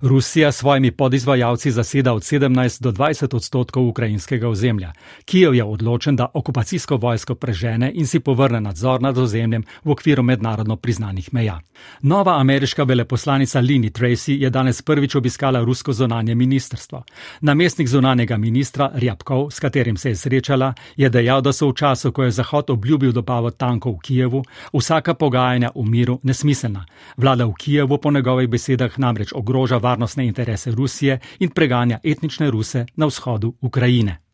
Rusija 0.00 0.52
s 0.52 0.56
svojimi 0.56 0.90
podizvajalci 0.90 1.70
zaseda 1.70 2.12
od 2.12 2.22
17 2.22 2.82
do 2.82 2.92
20 2.92 3.36
odstotkov 3.36 3.88
ukrajinskega 3.88 4.48
ozemlja. 4.48 4.92
Kijev 5.24 5.54
je 5.54 5.64
odločen, 5.64 6.16
da 6.16 6.26
okupacijsko 6.34 6.96
vojsko 6.96 7.34
prežene 7.34 7.92
in 7.94 8.06
si 8.06 8.20
povrne 8.20 8.60
nadzor 8.60 9.02
nad 9.02 9.18
ozemljem 9.18 9.64
v 9.84 9.90
okviru 9.90 10.22
mednarodno 10.22 10.76
priznanih 10.76 11.34
meja. 11.34 11.60
Nova 12.02 12.40
ameriška 12.40 12.82
veleposlanica 12.82 13.60
Lini 13.60 13.90
Tracy 13.90 14.32
je 14.40 14.50
danes 14.50 14.82
prvič 14.82 15.14
obiskala 15.14 15.60
rusko 15.64 15.92
zonanje 15.92 16.34
ministrstvo. 16.34 17.02
Namestnik 17.40 17.88
zonanjega 17.88 18.36
ministra 18.36 18.90
Rjabkov, 18.94 19.50
s 19.50 19.60
katerim 19.60 19.96
se 19.96 20.08
je 20.08 20.16
srečala, 20.16 20.74
je 20.96 21.08
dejal, 21.08 21.40
da 21.40 21.52
so 21.52 21.68
v 21.68 21.74
času, 21.74 22.12
ko 22.12 22.22
je 22.22 22.30
Zahod 22.30 22.70
obljubil 22.70 23.12
dobavo 23.12 23.50
tankov 23.60 23.98
v 23.98 24.04
Kijevu, 24.08 24.40
vsaka 24.72 25.14
pogajanja 25.14 25.70
v 25.76 25.84
miru 25.84 26.16
nesmiselna. 26.24 26.86
Vlada 27.20 27.44
v 27.44 27.52
Kijevu 27.60 28.00
po 28.00 28.10
njegovih 28.10 28.48
besedah 28.48 28.98
namreč 28.98 29.36
ogroža 29.36 29.76
varnostne 29.76 30.26
interese 30.26 30.72
Rusije 30.72 31.20
in 31.38 31.52
preganja 31.52 32.00
etnične 32.02 32.50
Ruse 32.50 32.86
na 32.96 33.06
vzhodu 33.06 33.52
Ukrajine. 33.60 34.29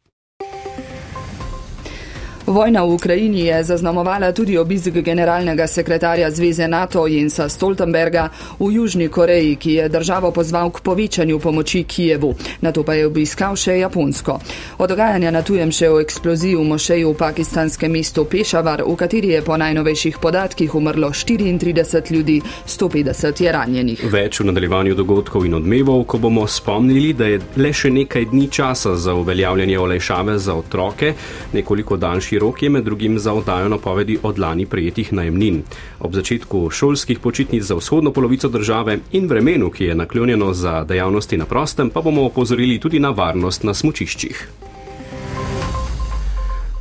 Vojna 2.47 2.85
v 2.85 2.95
Ukrajini 2.95 3.41
je 3.41 3.63
zaznamovala 3.65 4.33
tudi 4.33 4.59
obisk 4.59 4.95
generalnega 5.03 5.67
sekretarja 5.67 6.31
Zveze 6.31 6.69
NATO 6.69 7.07
Jensa 7.07 7.49
Stoltenberga 7.49 8.29
v 8.59 8.71
Južni 8.73 9.09
Koreji, 9.09 9.57
ki 9.57 9.73
je 9.73 9.89
državo 9.89 10.31
pozval 10.31 10.71
k 10.71 10.81
povečanju 10.81 11.39
pomoči 11.39 11.83
Kijevu. 11.85 12.35
Na 12.61 12.73
to 12.73 12.85
pa 12.87 12.95
je 12.95 13.07
obiskal 13.07 13.57
še 13.57 13.79
Japonsko. 13.79 14.39
Od 14.79 14.89
dogajanja 14.89 15.31
na 15.31 15.43
tujem 15.43 15.73
še 15.75 15.91
o 15.91 15.99
eksploziji 15.99 16.55
v 16.55 16.69
mošeju 16.71 17.11
v 17.11 17.17
pakistanskem 17.19 17.91
mestu 17.93 18.25
Pešavar, 18.25 18.85
v 18.87 18.95
kateri 18.95 19.35
je 19.35 19.43
po 19.43 19.57
najnovejših 19.59 20.23
podatkih 20.23 20.75
umrlo 20.75 21.11
34 21.11 22.15
ljudi, 22.15 22.39
150 22.67 23.43
je 23.43 23.53
ranjenih. 23.53 24.07
Več 24.13 24.41
v 24.41 24.47
nadaljevanju 24.53 24.95
dogodkov 24.95 25.49
in 25.51 25.59
odmevov, 25.59 26.05
ko 26.07 26.23
bomo 26.23 26.47
spomnili, 26.47 27.11
da 27.13 27.27
je 27.27 27.43
le 27.59 27.75
še 27.75 27.91
nekaj 27.91 28.31
dni 28.31 28.47
časa 28.55 28.95
za 28.95 29.19
uveljavljanje 29.19 29.79
olajšave 29.79 30.39
za 30.39 30.55
otroke, 30.55 31.15
nekoliko 31.53 31.99
daljši 31.99 32.36
rok 32.39 32.63
je 32.63 32.71
med 32.71 32.85
drugim 32.85 33.19
za 33.19 33.33
oddajo 33.33 33.69
napovedi 33.69 34.19
od 34.23 34.39
lani 34.39 34.67
prejetih 34.67 35.13
najemnin. 35.13 35.63
Ob 36.01 36.15
začetku 36.15 36.71
šolskih 36.71 37.19
počitnic 37.19 37.63
za 37.63 37.75
vzhodno 37.75 38.13
polovico 38.13 38.49
države 38.49 38.99
in 39.13 39.27
vremenu, 39.27 39.71
ki 39.71 39.85
je 39.85 39.95
naklonjeno 39.95 40.53
za 40.53 40.85
dejavnosti 40.85 41.37
na 41.37 41.47
prostem, 41.47 41.91
pa 41.91 42.01
bomo 42.01 42.25
opozorili 42.25 42.79
tudi 42.81 42.99
na 42.99 43.11
varnost 43.11 43.65
na 43.65 43.75
smučiščih. 43.75 44.49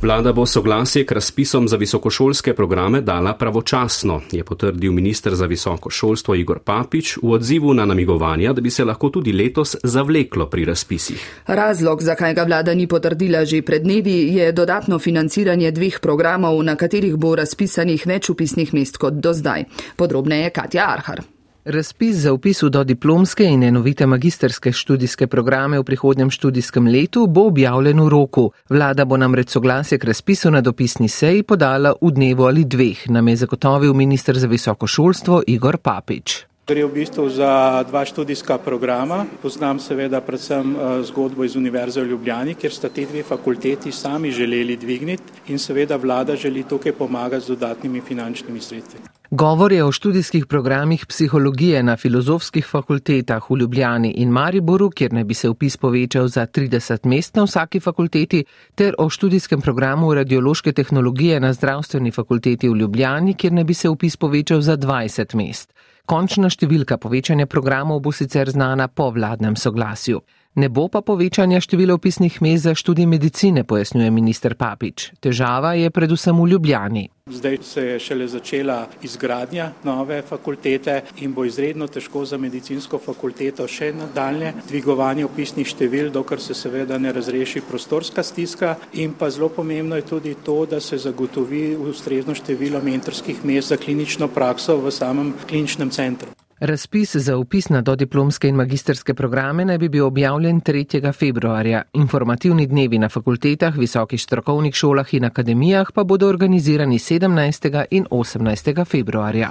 Vlada 0.02 0.32
bo 0.32 0.46
soglasje 0.46 1.06
k 1.06 1.12
razpisom 1.12 1.68
za 1.68 1.76
visokošolske 1.76 2.54
programe 2.54 3.00
dala 3.00 3.34
pravočasno, 3.34 4.20
je 4.32 4.44
potrdil 4.44 4.92
minister 4.92 5.34
za 5.34 5.46
visoko 5.46 5.90
šolstvo 5.90 6.34
Igor 6.34 6.58
Papič 6.58 7.16
v 7.22 7.30
odzivu 7.32 7.74
na 7.74 7.84
namigovanja, 7.84 8.52
da 8.52 8.60
bi 8.60 8.70
se 8.70 8.84
lahko 8.84 9.08
tudi 9.08 9.32
letos 9.32 9.76
zavleklo 9.82 10.46
pri 10.50 10.64
razpisih. 10.64 11.42
Razlog, 11.46 12.02
zakaj 12.02 12.34
ga 12.34 12.42
vlada 12.42 12.74
ni 12.74 12.86
potrdila 12.86 13.44
že 13.44 13.62
pred 13.62 13.82
dnevi, 13.82 14.36
je 14.36 14.52
dodatno 14.52 14.98
financiranje 14.98 15.70
dveh 15.70 16.00
programov, 16.00 16.62
na 16.62 16.76
katerih 16.76 17.16
bo 17.16 17.34
razpisanih 17.34 18.06
več 18.06 18.30
upisnih 18.30 18.74
mest 18.74 18.96
kot 18.96 19.14
do 19.14 19.32
zdaj. 19.32 19.64
Podrobneje 19.96 20.50
Katja 20.50 20.92
Arhar. 20.92 21.35
Razpis 21.68 22.16
za 22.16 22.32
upis 22.32 22.62
v 22.62 22.68
dodiplomske 22.70 23.44
in 23.44 23.62
enovite 23.62 24.06
magisterske 24.06 24.70
študijske 24.72 25.26
programe 25.26 25.80
v 25.80 25.84
prihodnjem 25.84 26.30
študijskem 26.30 26.86
letu 26.86 27.26
bo 27.26 27.48
objavljen 27.50 28.00
v 28.00 28.08
roku. 28.08 28.50
Vlada 28.70 29.04
bo 29.04 29.16
namreč 29.16 29.50
soglasje 29.50 29.98
k 29.98 30.04
razpisu 30.04 30.50
na 30.50 30.60
dopisni 30.60 31.08
seji 31.08 31.42
podala 31.42 31.96
v 32.00 32.12
dnevu 32.14 32.46
ali 32.46 32.64
dveh, 32.64 33.08
nam 33.10 33.28
je 33.28 33.36
zagotovil 33.36 33.94
minister 33.94 34.38
za 34.38 34.46
visoko 34.46 34.86
šolstvo 34.86 35.42
Igor 35.46 35.78
Papič. 35.78 36.45
Gre 36.66 36.82
v 36.82 36.90
bistvu 36.90 37.28
za 37.30 37.84
dva 37.86 38.02
študijska 38.04 38.58
programa. 38.58 39.22
Poznam 39.42 39.78
seveda 39.78 40.18
predvsem 40.20 40.74
zgodbo 41.06 41.44
iz 41.46 41.54
Univerze 41.56 42.02
v 42.02 42.10
Ljubljani, 42.10 42.56
kjer 42.58 42.72
sta 42.74 42.88
te 42.90 43.04
dve 43.06 43.22
fakulteti 43.22 43.92
sami 43.92 44.32
želeli 44.34 44.76
dvigniti 44.76 45.22
in 45.54 45.62
seveda 45.62 45.96
vlada 45.96 46.34
želi 46.36 46.64
tukaj 46.66 46.92
pomagati 46.92 47.44
z 47.44 47.48
dodatnimi 47.48 48.00
finančnimi 48.00 48.60
sredstvi. 48.60 48.98
Govor 49.30 49.72
je 49.72 49.84
o 49.84 49.92
študijskih 49.92 50.46
programih 50.46 51.06
psihologije 51.06 51.82
na 51.82 51.96
filozofskih 51.96 52.66
fakultetah 52.66 53.50
v 53.50 53.58
Ljubljani 53.58 54.10
in 54.10 54.30
Mariboru, 54.30 54.90
kjer 54.90 55.12
naj 55.12 55.24
bi 55.24 55.34
se 55.34 55.48
upis 55.48 55.76
povečal 55.76 56.28
za 56.28 56.46
30 56.46 57.06
mest 57.06 57.36
na 57.36 57.44
vsaki 57.44 57.80
fakulteti, 57.80 58.44
ter 58.74 58.94
o 58.98 59.08
študijskem 59.08 59.60
programu 59.60 60.14
radiološke 60.14 60.72
tehnologije 60.72 61.40
na 61.40 61.52
zdravstveni 61.52 62.10
fakulteti 62.10 62.68
v 62.68 62.76
Ljubljani, 62.76 63.34
kjer 63.34 63.52
naj 63.52 63.64
bi 63.64 63.74
se 63.74 63.88
upis 63.88 64.16
povečal 64.16 64.60
za 64.60 64.76
20 64.76 65.34
mest. 65.34 65.72
Končna 66.06 66.46
številka 66.46 67.00
povečanja 67.02 67.48
programov 67.50 67.98
bo 68.04 68.12
sicer 68.14 68.46
znana 68.54 68.86
po 68.86 69.08
vladnem 69.10 69.56
soglasju. 69.58 70.20
Ne 70.56 70.70
bo 70.72 70.86
pa 70.88 71.02
povečanja 71.04 71.60
števila 71.60 71.94
opisnih 71.94 72.38
mest 72.40 72.62
za 72.64 72.72
študij 72.74 73.06
medicine, 73.06 73.64
pojasnjuje 73.64 74.10
minister 74.10 74.54
Papič. 74.56 75.10
Težava 75.20 75.74
je 75.76 75.90
predvsem 75.90 76.32
v 76.32 76.46
Ljubljani. 76.48 77.02
Zdaj 77.28 77.58
se 77.62 77.82
je 77.82 77.98
šele 78.00 78.28
začela 78.28 78.86
izgradnja 79.02 79.66
nove 79.84 80.22
fakultete 80.22 81.02
in 81.20 81.34
bo 81.34 81.44
izredno 81.44 81.86
težko 81.86 82.24
za 82.24 82.38
medicinsko 82.40 82.98
fakulteto 82.98 83.66
še 83.68 83.90
nadaljne 83.92 84.54
dvigovanje 84.68 85.28
opisnih 85.28 85.68
števil, 85.68 86.08
dokler 86.10 86.40
se 86.40 86.54
seveda 86.54 86.96
ne 86.98 87.12
razreši 87.12 87.60
prostorska 87.68 88.22
stiska. 88.22 88.76
In 88.94 89.12
pa 89.12 89.28
zelo 89.30 89.50
pomembno 89.52 90.00
je 90.00 90.08
tudi 90.08 90.34
to, 90.40 90.64
da 90.64 90.80
se 90.80 90.96
zagotovi 90.96 91.76
ustrezno 91.76 92.34
število 92.34 92.80
mentorskih 92.80 93.44
mest 93.44 93.68
za 93.68 93.76
klinično 93.76 94.32
prakso 94.32 94.80
v 94.80 94.90
samem 94.90 95.34
kliničnem 95.44 95.90
centru. 95.90 96.32
Razpis 96.60 97.16
za 97.16 97.36
upis 97.36 97.68
na 97.68 97.80
dodiplomske 97.80 98.48
in 98.48 98.54
magisterske 98.56 99.14
programe 99.14 99.64
naj 99.64 99.78
bi 99.78 99.88
bil 99.88 100.06
objavljen 100.06 100.60
3. 100.60 101.12
februarja. 101.12 101.82
Informativni 101.92 102.66
dnevi 102.66 102.98
na 102.98 103.08
fakultetah, 103.08 103.76
visokih 103.76 104.22
strokovnih 104.22 104.74
šolah 104.74 105.14
in 105.14 105.24
akademijah 105.24 105.92
pa 105.94 106.04
bodo 106.04 106.28
organizirani 106.28 106.98
17. 106.98 107.84
in 107.90 108.06
18. 108.10 108.84
februarja. 108.84 109.50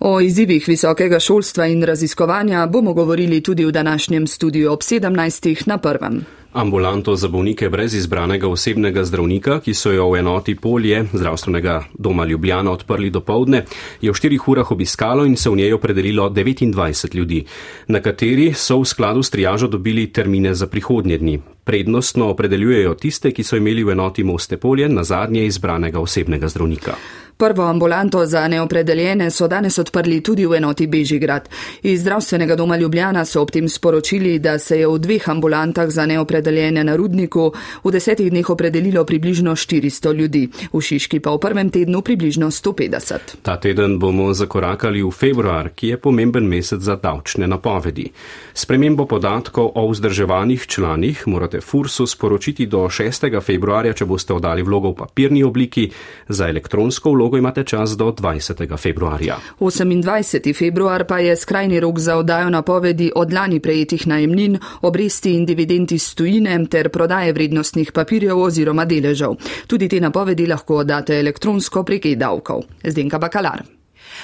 O 0.00 0.20
izzivih 0.20 0.64
visokega 0.68 1.18
šolstva 1.20 1.66
in 1.66 1.82
raziskovanja 1.84 2.66
bomo 2.66 2.94
govorili 2.94 3.40
tudi 3.40 3.64
v 3.64 3.72
današnjem 3.72 4.26
studiu 4.26 4.72
ob 4.72 4.80
17. 4.80 5.66
na 5.66 5.78
prvem. 5.78 6.24
Ambulanto 6.52 7.16
za 7.16 7.28
bolnike 7.28 7.68
brez 7.68 7.94
izbranega 7.94 8.48
osebnega 8.48 9.04
zdravnika, 9.04 9.60
ki 9.60 9.74
so 9.74 9.92
jo 9.92 10.08
v 10.10 10.18
enoti 10.18 10.54
polje 10.54 11.04
zdravstvenega 11.12 11.84
doma 11.98 12.24
Ljubljana 12.24 12.72
odprli 12.72 13.10
do 13.10 13.20
povdne, 13.20 13.64
je 14.00 14.10
v 14.10 14.14
štirih 14.14 14.48
urah 14.48 14.72
obiskalo 14.72 15.26
in 15.26 15.36
se 15.36 15.50
v 15.50 15.56
njej 15.56 15.72
opredelilo 15.72 16.30
29 16.30 17.14
ljudi, 17.14 17.44
na 17.88 18.00
kateri 18.00 18.54
so 18.54 18.80
v 18.80 18.84
skladu 18.84 19.22
s 19.22 19.30
triažo 19.30 19.68
dobili 19.68 20.12
termine 20.12 20.54
za 20.54 20.66
prihodnje 20.66 21.18
dni. 21.18 21.40
Prednostno 21.64 22.30
opredeljujejo 22.30 22.94
tiste, 22.94 23.32
ki 23.32 23.44
so 23.44 23.56
imeli 23.56 23.84
v 23.84 23.92
enoti 23.92 24.24
Moste 24.24 24.56
polje 24.56 24.88
na 24.88 25.04
zadnje 25.04 25.46
izbranega 25.46 26.00
osebnega 26.00 26.48
zdravnika. 26.48 26.96
Prvo 27.40 27.62
ambulanto 27.62 28.26
za 28.26 28.48
neopredeljene 28.48 29.30
so 29.30 29.46
danes 29.48 29.78
odprli 29.78 30.20
tudi 30.20 30.44
v 30.46 30.58
enoti 30.58 30.86
Bežigrad. 30.86 31.48
Iz 31.82 32.00
zdravstvenega 32.00 32.56
doma 32.56 32.76
Ljubljana 32.76 33.24
so 33.24 33.40
ob 33.40 33.50
tem 33.50 33.68
sporočili, 33.68 34.38
da 34.38 34.58
se 34.58 34.76
je 34.80 34.88
v 34.88 34.98
dveh 34.98 35.28
ambulantah 35.28 35.88
za 35.88 36.04
neopredeljene 36.06 36.84
na 36.84 36.96
Rudniku 36.96 37.52
v 37.84 37.92
desetih 37.92 38.28
dneh 38.30 38.50
opredelilo 38.50 39.04
približno 39.04 39.54
400 39.56 40.12
ljudi, 40.12 40.42
v 40.72 40.80
Šiški 40.80 41.20
pa 41.20 41.32
v 41.32 41.38
prvem 41.40 41.70
tednu 41.70 42.02
približno 42.02 42.50
150. 42.50 43.40
Ta 43.42 43.56
teden 43.56 43.96
bomo 43.98 44.34
zakorakali 44.34 45.00
v 45.02 45.10
februar, 45.10 45.72
ki 45.72 45.94
je 45.94 45.96
pomemben 45.96 46.44
mesec 46.44 46.84
za 46.84 46.98
davčne 47.00 47.48
napovedi. 47.48 48.10
Spremembo 48.52 49.06
podatkov 49.06 49.72
o 49.74 49.86
vzdrževanih 49.88 50.66
članih 50.66 51.24
morate 51.26 51.60
Fursu 51.60 52.06
sporočiti 52.06 52.66
do 52.66 52.84
6. 52.84 53.40
februarja, 53.40 53.96
če 53.96 54.04
boste 54.04 54.36
oddali 54.36 54.62
vlogo 54.62 54.92
v 54.92 55.00
papirni 55.00 55.40
obliki, 55.44 55.88
za 56.28 56.48
elektronsko 56.48 57.10
vlogo 57.10 57.29
imate 57.36 57.64
čas 57.64 57.96
do 57.96 58.12
20. 58.12 58.76
februarja. 58.78 59.36
28. 59.60 60.58
februar 60.58 61.04
pa 61.06 61.18
je 61.18 61.36
skrajni 61.36 61.80
rok 61.80 61.98
za 61.98 62.16
oddajo 62.16 62.50
napovedi 62.50 63.12
od 63.14 63.32
lani 63.32 63.60
prejetih 63.60 64.06
najemnin, 64.06 64.58
obresti 64.82 65.34
in 65.34 65.46
dividendi 65.46 65.98
stojine 65.98 66.66
ter 66.70 66.88
prodaje 66.88 67.32
vrednostnih 67.32 67.92
papirjev 67.92 68.38
oziroma 68.38 68.84
deležev. 68.84 69.34
Tudi 69.66 69.88
te 69.88 70.00
napovedi 70.00 70.46
lahko 70.46 70.76
oddate 70.76 71.18
elektronsko 71.18 71.84
prek 71.84 72.06
e-davkov. 72.06 72.62
Zdenka 72.84 73.18
Bakalar. 73.18 73.79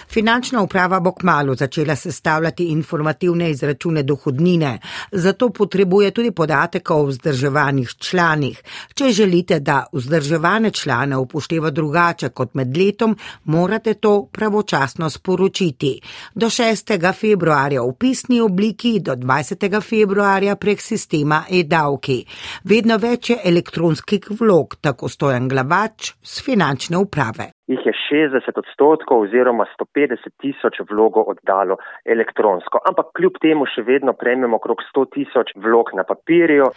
Finančna 0.09 0.63
uprava 0.63 1.01
bo 1.01 1.13
kmalo 1.13 1.55
začela 1.55 1.97
sestavljati 1.97 2.65
informativne 2.65 3.51
izračune 3.51 4.03
dohodnine, 4.03 4.79
zato 5.13 5.51
potrebuje 5.51 6.11
tudi 6.11 6.31
podatek 6.31 6.91
o 6.91 7.03
vzdrževanih 7.07 7.91
članih. 7.99 8.63
Če 8.95 9.11
želite, 9.11 9.61
da 9.61 9.85
vzdrževane 9.93 10.71
člane 10.71 11.17
upošteva 11.17 11.71
drugače 11.71 12.29
kot 12.29 12.55
med 12.55 12.77
letom, 12.77 13.17
morate 13.45 13.95
to 13.95 14.29
pravočasno 14.33 15.11
sporočiti. 15.11 16.01
Do 16.35 16.47
6. 16.47 17.13
februarja 17.21 17.83
v 17.83 17.93
pisni 17.99 18.41
obliki, 18.41 19.01
do 19.01 19.15
20. 19.15 19.81
februarja 19.83 20.57
prek 20.57 20.81
sistema 20.81 21.45
e-davki. 21.51 22.25
Vedno 22.65 22.99
več 22.99 23.31
je 23.31 23.41
elektronskih 23.45 24.31
vlog, 24.41 24.77
tako 24.81 25.09
stojen 25.09 25.49
glavač 25.49 26.13
z 26.23 26.43
finančne 26.43 26.97
uprave 26.97 27.56
jih 27.67 27.87
je 27.87 27.93
60 27.93 28.59
odstotkov 28.63 29.27
oziroma 29.27 29.65
150 29.75 30.31
tisoč 30.41 30.81
vlogo 30.91 31.25
oddalo 31.33 31.77
elektronsko. 32.05 32.81
Ampak 32.89 33.13
kljub 33.19 33.39
temu 33.43 33.67
še 33.67 33.83
vedno 33.83 34.13
prejmemo 34.13 34.61
okrog 34.61 34.83
100 34.91 35.07
tisoč 35.15 35.55
vlog 35.67 35.91
na 35.99 36.05
papirju. 36.05 36.71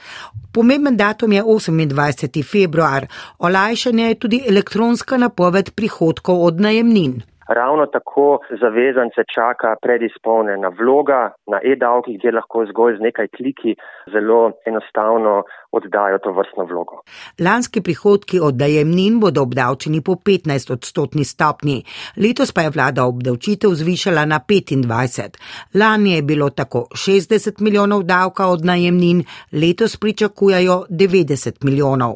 Pomemben 0.54 0.98
datum 0.98 1.32
je 1.38 1.44
28. 1.44 2.44
februar. 2.54 3.08
Olajšanje 3.40 4.08
je 4.08 4.22
tudi 4.24 4.44
elektronska 4.50 5.18
napoved 5.18 5.76
prihodkov 5.78 6.46
od 6.50 6.62
najemnin. 6.66 7.20
Ravno 7.50 7.86
tako 7.86 8.40
zavezance 8.62 9.22
čaka 9.36 9.76
predizpolnjena 9.82 10.70
vloga 10.80 11.22
na 11.52 11.58
e-davkih, 11.72 12.20
kjer 12.22 12.36
lahko 12.38 12.66
zgolj 12.70 13.00
z 13.00 13.06
nekaj 13.08 13.28
kliki 13.38 13.74
zelo 14.14 14.52
enostavno 14.70 15.34
oddajo 15.72 16.18
to 16.24 16.32
vrstno 16.32 16.66
vlogo. 16.66 17.02
Lanski 17.40 17.82
prihodki 17.82 18.40
od 18.40 18.54
dajemnin 18.54 19.20
bodo 19.20 19.42
obdavčeni 19.42 20.02
po 20.02 20.12
15 20.12 20.74
odstotni 20.74 21.26
stopni, 21.26 21.84
letos 22.18 22.52
pa 22.52 22.62
je 22.62 22.70
vlada 22.70 23.06
obdavčitev 23.06 23.74
zvišala 23.74 24.26
na 24.26 24.40
25. 24.50 25.38
Lani 25.74 26.14
je 26.16 26.22
bilo 26.22 26.50
tako 26.50 26.86
60 26.92 27.62
milijonov 27.62 28.04
davka 28.04 28.48
od 28.48 28.66
najemnin, 28.66 29.24
letos 29.52 29.98
pričakujajo 29.98 30.86
90 30.90 31.64
milijonov. 31.66 32.16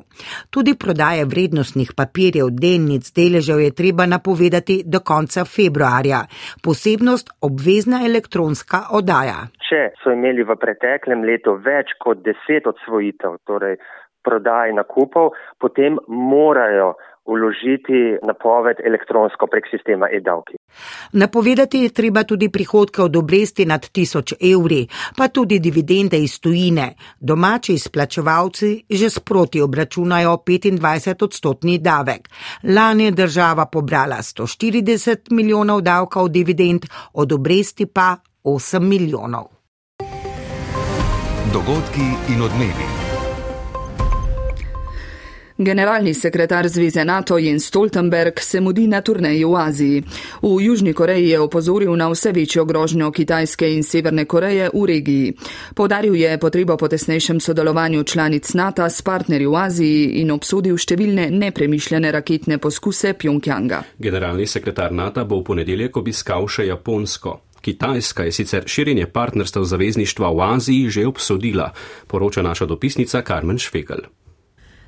Tudi 0.49 0.75
prodaje 0.75 1.25
vrednostnih 1.25 1.91
papirjev, 1.97 2.49
delnic, 2.49 3.11
deležev 3.15 3.59
je 3.59 3.71
treba 3.71 4.05
napovedati 4.05 4.83
do 4.85 4.99
konca 4.99 5.45
februarja. 5.45 6.25
Posebnost 6.63 7.29
obvezna 7.41 8.05
elektronska 8.05 8.81
oddaja. 8.91 9.47
Če 9.69 9.81
so 10.03 10.11
imeli 10.13 10.43
v 10.43 10.55
preteklem 10.59 11.23
letu 11.25 11.55
več 11.65 11.95
kot 12.03 12.21
10 12.25 12.67
odsvojitev, 12.69 13.37
torej 13.43 13.77
prodaj 14.23 14.73
nakupov, 14.73 15.31
potem 15.59 15.97
morajo 16.07 16.93
uložiti 17.25 18.17
napoved 18.23 18.77
elektronsko 18.85 19.47
prek 19.47 19.65
sistema 19.71 20.07
e-davki. 20.11 20.55
Napovedati 21.13 21.79
je 21.79 21.89
treba 21.89 22.23
tudi 22.23 22.49
prihodke 22.49 23.01
od 23.01 23.15
obresti 23.15 23.65
nad 23.65 23.79
1000 23.79 24.35
evri, 24.53 24.87
pa 25.17 25.27
tudi 25.27 25.59
dividende 25.59 26.17
iz 26.17 26.39
tujine. 26.39 26.93
Domači 27.19 27.73
izplačevalci 27.73 28.83
že 28.89 29.09
sproti 29.09 29.61
obračunajo 29.61 30.37
25 30.47 31.23
odstotni 31.23 31.77
davek. 31.77 32.29
Lani 32.75 33.05
je 33.05 33.11
država 33.11 33.65
pobrala 33.65 34.17
140 34.17 35.31
milijonov 35.31 35.81
davka 35.81 36.21
od 36.21 36.31
dividend, 36.31 36.85
od 37.13 37.31
obresti 37.31 37.85
pa 37.85 38.15
8 38.43 38.79
milijonov. 38.79 39.45
Dogodki 41.53 42.33
in 42.33 42.41
odmevi. 42.41 42.92
Generalni 45.65 46.13
sekretar 46.13 46.67
Zveze 46.67 47.05
NATO 47.05 47.37
Jens 47.37 47.65
Stoltenberg 47.65 48.39
se 48.39 48.61
mudi 48.61 48.87
na 48.87 49.01
turneji 49.01 49.45
v 49.45 49.55
Aziji. 49.55 50.03
V 50.41 50.61
Južni 50.61 50.93
Koreji 50.93 51.29
je 51.29 51.39
opozoril 51.39 51.95
na 51.95 52.09
vse 52.09 52.31
večjo 52.31 52.65
grožnjo 52.65 53.11
Kitajske 53.11 53.69
in 53.73 53.83
Severne 53.83 54.25
Koreje 54.25 54.69
v 54.73 54.85
regiji. 54.85 55.33
Podaril 55.75 56.15
je 56.15 56.37
potrebo 56.37 56.77
po 56.77 56.87
tesnejšem 56.87 57.39
sodelovanju 57.39 58.03
članic 58.03 58.53
NATO 58.53 58.89
s 58.89 59.01
partnerji 59.01 59.47
v 59.47 59.55
Aziji 59.55 60.09
in 60.21 60.31
obsodil 60.31 60.77
številne 60.77 61.29
nepremišljene 61.31 62.11
raketne 62.11 62.57
poskuse 62.57 63.13
Pjongjanga. 63.13 63.83
Generalni 63.99 64.47
sekretar 64.47 64.91
NATO 64.91 65.25
bo 65.25 65.39
v 65.39 65.43
ponedeljek 65.43 65.97
obiskal 65.97 66.47
še 66.47 66.67
Japonsko. 66.67 67.39
Kitajska 67.63 68.23
je 68.23 68.31
sicer 68.31 68.67
širjenje 68.67 69.07
partnerstva 69.07 69.63
zavezništva 69.63 70.33
v 70.33 70.41
Aziji 70.49 70.89
že 70.89 71.07
obsodila, 71.07 71.71
poroča 72.07 72.41
naša 72.41 72.65
dopisnica 72.65 73.21
Carmen 73.21 73.57
Švegel. 73.57 74.22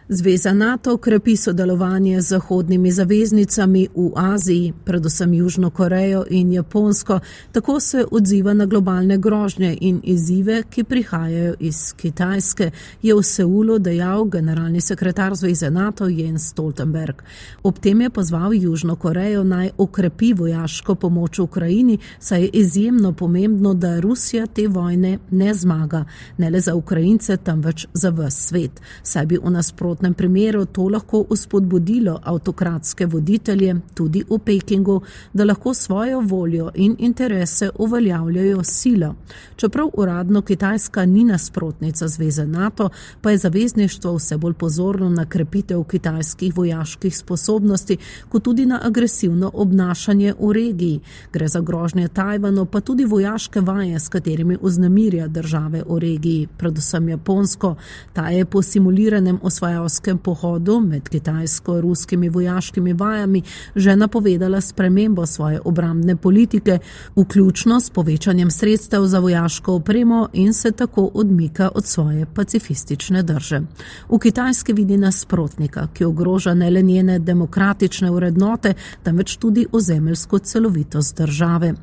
Zveza 0.10 0.54
NATO 0.54 0.98
krepi 0.98 1.38
sodelovanje 1.38 2.22
z 2.22 2.28
zahodnimi 2.28 2.92
zaveznicami 2.92 3.88
v 3.96 4.12
Aziji, 4.16 4.74
predvsem 4.86 5.34
Južno 5.34 5.70
Korejo 5.70 6.26
in 6.30 6.52
Japonsko, 6.54 7.20
tako 7.52 7.80
se 7.80 8.06
odziva 8.12 8.54
na 8.54 8.66
globalne 8.66 9.18
grožnje 9.18 9.78
in 9.82 10.02
izzive, 10.04 10.64
ki 10.70 10.84
prihajajo 10.84 11.56
iz 11.60 11.94
Kitajske, 11.94 12.72
je 13.02 13.16
v 13.16 13.24
Seulu 13.24 13.80
dejal 13.80 14.26
generalni 14.26 14.82
sekretar 14.82 15.36
Zveze 15.36 15.70
NATO 15.70 16.08
Jens 16.08 16.50
Stoltenberg. 16.50 17.24
Ob 17.64 17.80
tem 17.80 18.02
je 18.02 18.10
pozval 18.10 18.54
Južno 18.54 18.96
Korejo 18.96 19.44
naj 19.44 19.72
okrepi 19.78 20.34
vojaško 20.34 20.96
pomoč 20.96 21.40
Ukrajini, 21.40 21.98
saj 22.20 22.42
je 22.42 22.50
izjemno 22.54 23.14
pomembno, 23.14 23.74
da 23.74 24.00
Rusija 24.00 24.46
te 24.46 24.68
vojne 24.68 25.18
ne 25.32 25.54
zmaga, 25.54 26.06
ne 26.38 26.50
le 26.50 26.60
za 26.60 26.76
Ukrajince, 26.76 27.38
temveč 27.38 27.88
za 27.94 28.10
vse 28.10 28.32
svet. 28.32 28.82
Saj 29.04 29.26
bi 29.26 29.38
v 29.44 29.50
nasprotju 29.50 29.95
nasprotnem 29.96 30.14
primeru 30.14 30.66
to 30.66 30.90
lahko 30.90 31.26
uspodbudilo 31.30 32.20
avtokratske 32.24 33.06
voditelje 33.06 33.76
tudi 33.94 34.24
v 34.30 34.40
Pekingu, 34.40 35.02
da 35.34 35.46
lahko 35.46 35.74
svojo 35.74 36.20
voljo 36.20 36.72
in 36.76 36.96
interese 37.00 37.70
uveljavljajo 37.80 38.64
silo. 38.64 39.16
Čeprav 39.56 39.90
uradno 39.94 40.42
Kitajska 40.42 41.06
ni 41.06 41.24
nasprotnica 41.24 42.08
zveze 42.08 42.46
NATO, 42.46 42.90
pa 43.22 43.32
je 43.32 43.38
zavezništvo 43.38 44.16
vse 44.16 44.38
bolj 44.38 44.54
pozorno 44.54 45.10
na 45.10 45.26
krepitev 45.26 45.84
kitajskih 45.84 46.58
vojaških 46.58 47.18
sposobnosti, 47.18 47.98
kot 48.30 48.44
tudi 48.44 48.66
na 48.66 48.80
agresivno 48.84 49.52
obnašanje 49.54 50.34
v 50.40 50.52
regiji. 50.52 51.00
Gre 51.34 51.48
za 51.48 51.60
grožnje 51.60 52.08
Tajvanu, 52.08 52.66
pa 52.66 52.82
tudi 52.82 53.06
vojaške 53.06 53.62
vaje, 53.62 54.00
s 54.00 54.10
katerimi 54.10 54.58
vznemirja 54.62 55.28
države 55.28 55.84
v 55.88 56.00
regiji, 56.00 56.48
predvsem 56.58 57.10
Japonsko. 57.10 57.76
Ta 58.14 58.30
je 58.30 58.46
po 58.46 58.62
simuliranem 58.62 59.40
osvajalstvu 59.42 59.85
pogajalskem 59.86 60.18
pohodu 60.18 60.80
med 60.80 61.10
kitajsko-ruskimi 61.10 62.30
vojaškimi 62.30 62.94
vajami 62.94 63.42
že 63.76 63.96
napovedala 63.96 64.62
spremembo 64.62 65.26
svoje 65.26 65.60
obrambne 65.66 66.16
politike, 66.16 66.80
vključno 67.16 67.80
s 67.80 67.90
povečanjem 67.90 68.52
sredstev 68.52 69.06
za 69.06 69.20
vojaško 69.20 69.74
opremo 69.74 70.28
in 70.34 70.54
se 70.54 70.72
tako 70.72 71.12
odmika 71.14 71.70
od 71.76 71.86
svoje 71.86 72.26
pacifistične 72.26 73.24
drže. 73.24 73.62
V 74.10 74.20
Kitajski 74.20 74.74
vidi 74.74 74.98
nasprotnika, 74.98 75.88
ki 75.94 76.06
ogroža 76.06 76.54
ne 76.54 76.70
le 76.70 76.82
njene 76.82 77.20
demokratične 77.20 78.12
vrednote, 78.12 78.74
temveč 79.04 79.38
tudi 79.38 79.66
ozemeljsko 79.72 80.40
celovitost 80.40 81.18
države. 81.18 81.74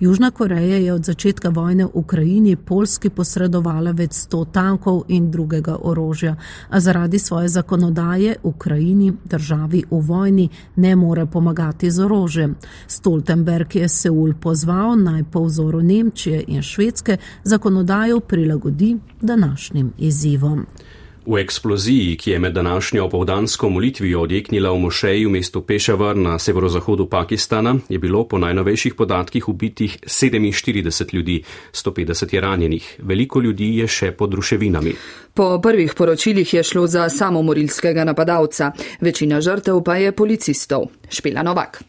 Južna 0.00 0.30
Koreja 0.30 0.76
je 0.76 0.92
od 0.92 1.04
začetka 1.04 1.48
vojne 1.48 1.84
v 1.84 1.90
Ukrajini 1.94 2.56
Polski 2.56 3.10
posredovala 3.10 3.92
več 3.92 4.12
sto 4.12 4.44
tankov 4.44 5.04
in 5.08 5.30
drugega 5.30 5.76
orožja, 5.82 6.36
a 6.68 6.80
zaradi 6.80 7.18
svoje 7.18 7.51
zakonodaje 7.52 8.36
Ukrajini, 8.42 9.12
državi 9.24 9.84
v 9.90 10.00
vojni, 10.00 10.48
ne 10.76 10.96
more 10.96 11.26
pomagati 11.26 11.90
z 11.90 12.04
orožjem. 12.04 12.56
Stoltenberg 12.86 13.76
je 13.76 13.88
Seul 13.88 14.34
pozval 14.40 14.96
naj 14.96 15.24
po 15.24 15.44
vzoru 15.44 15.82
Nemčije 15.82 16.44
in 16.48 16.62
Švedske 16.62 17.16
zakonodajo 17.44 18.20
prilagodi 18.20 18.96
današnjim 19.20 19.92
izzivom. 19.98 20.66
V 21.26 21.38
eksploziji, 21.38 22.16
ki 22.16 22.30
je 22.30 22.38
med 22.38 22.52
današnjo 22.52 23.08
povdansko 23.08 23.68
molitvijo 23.68 24.20
odjeknila 24.22 24.72
v 24.72 24.78
mošeji 24.78 25.26
v 25.26 25.30
mestu 25.30 25.62
Pešavar 25.62 26.16
na 26.16 26.38
severozahodu 26.38 27.06
Pakistana, 27.06 27.76
je 27.88 27.98
bilo 27.98 28.24
po 28.28 28.38
najnovejših 28.38 28.94
podatkih 28.94 29.48
ubitih 29.48 29.98
47 30.02 31.14
ljudi, 31.14 31.42
150 31.72 32.34
je 32.34 32.40
ranjenih, 32.40 32.96
veliko 32.98 33.40
ljudi 33.40 33.76
je 33.76 33.86
še 33.88 34.10
pod 34.12 34.34
ruševinami. 34.34 34.96
Po 35.34 35.60
prvih 35.62 35.94
poročilih 35.94 36.54
je 36.54 36.62
šlo 36.62 36.86
za 36.86 37.08
samomorilskega 37.08 38.04
napadalca, 38.04 38.72
večina 39.00 39.40
žrtev 39.40 39.82
pa 39.84 39.96
je 39.96 40.12
policistov. 40.12 40.90
Špila 41.08 41.42
Novak. 41.42 41.84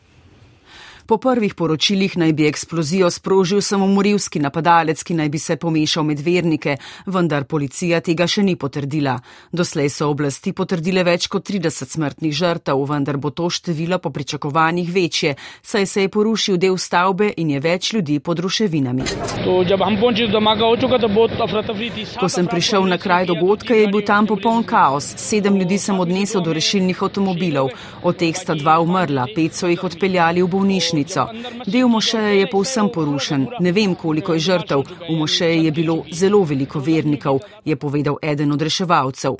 Po 1.06 1.18
prvih 1.18 1.54
poročilih 1.56 2.18
naj 2.18 2.34
bi 2.34 2.48
eksplozijo 2.48 3.10
sprožil 3.12 3.62
samomorilski 3.62 4.40
napadalec, 4.40 5.04
ki 5.04 5.14
naj 5.14 5.30
bi 5.30 5.40
se 5.40 5.56
pomešal 5.56 6.04
med 6.04 6.20
vernike, 6.20 6.78
vendar 7.06 7.44
policija 7.44 8.00
tega 8.00 8.28
še 8.28 8.44
ni 8.44 8.56
potrdila. 8.56 9.18
Doslej 9.52 9.90
so 9.92 10.08
oblasti 10.10 10.54
potrdile 10.54 11.04
več 11.04 11.28
kot 11.28 11.44
30 11.50 11.92
smrtnih 11.98 12.34
žrtev, 12.34 12.80
vendar 12.88 13.18
bo 13.18 13.34
to 13.36 13.50
število 13.50 14.00
po 14.00 14.14
pričakovanjih 14.16 14.94
večje, 14.94 15.36
saj 15.62 15.86
se 15.86 16.06
je 16.06 16.10
porušil 16.10 16.58
del 16.58 16.78
stavbe 16.78 17.34
in 17.38 17.52
je 17.52 17.60
več 17.60 17.92
ljudi 17.94 18.20
pod 18.20 18.40
ruševinami. 18.40 19.04
Ko 22.20 22.30
sem 22.30 22.48
prišel 22.48 22.88
na 22.88 22.98
kraj 22.98 23.28
dogodka, 23.28 23.76
je 23.76 23.92
bil 23.92 24.06
tam 24.08 24.28
popoln 24.28 24.64
kaos. 24.64 25.12
Sedem 25.20 25.60
ljudi 25.60 25.78
sem 25.78 26.00
odnesel 26.00 26.42
do 26.42 26.54
rešilnih 26.56 27.04
avtomobilov, 27.04 27.74
od 28.04 28.18
teh 28.18 28.36
sta 28.38 28.56
dva 28.56 28.80
umrla, 28.80 29.28
pet 29.36 29.60
so 29.60 29.68
jih 29.68 29.84
odpeljali 29.84 30.42
v 30.42 30.48
bolnišnico 30.48 30.94
bolnišnico. 31.04 31.28
Del 31.66 31.88
mošeje 31.88 32.40
je 32.40 32.50
povsem 32.50 32.90
porušen. 32.94 33.48
Ne 33.60 33.72
vem, 33.72 33.96
koliko 33.96 34.34
je 34.34 34.40
žrtev. 34.40 34.84
V 35.10 35.18
mošeji 35.18 35.66
je 35.66 35.72
bilo 35.72 36.04
zelo 36.12 36.44
veliko 36.44 36.80
vernikov, 36.80 37.42
je 37.66 37.76
povedal 37.76 38.18
eden 38.22 38.52
od 38.52 38.62
reševalcev. 38.62 39.36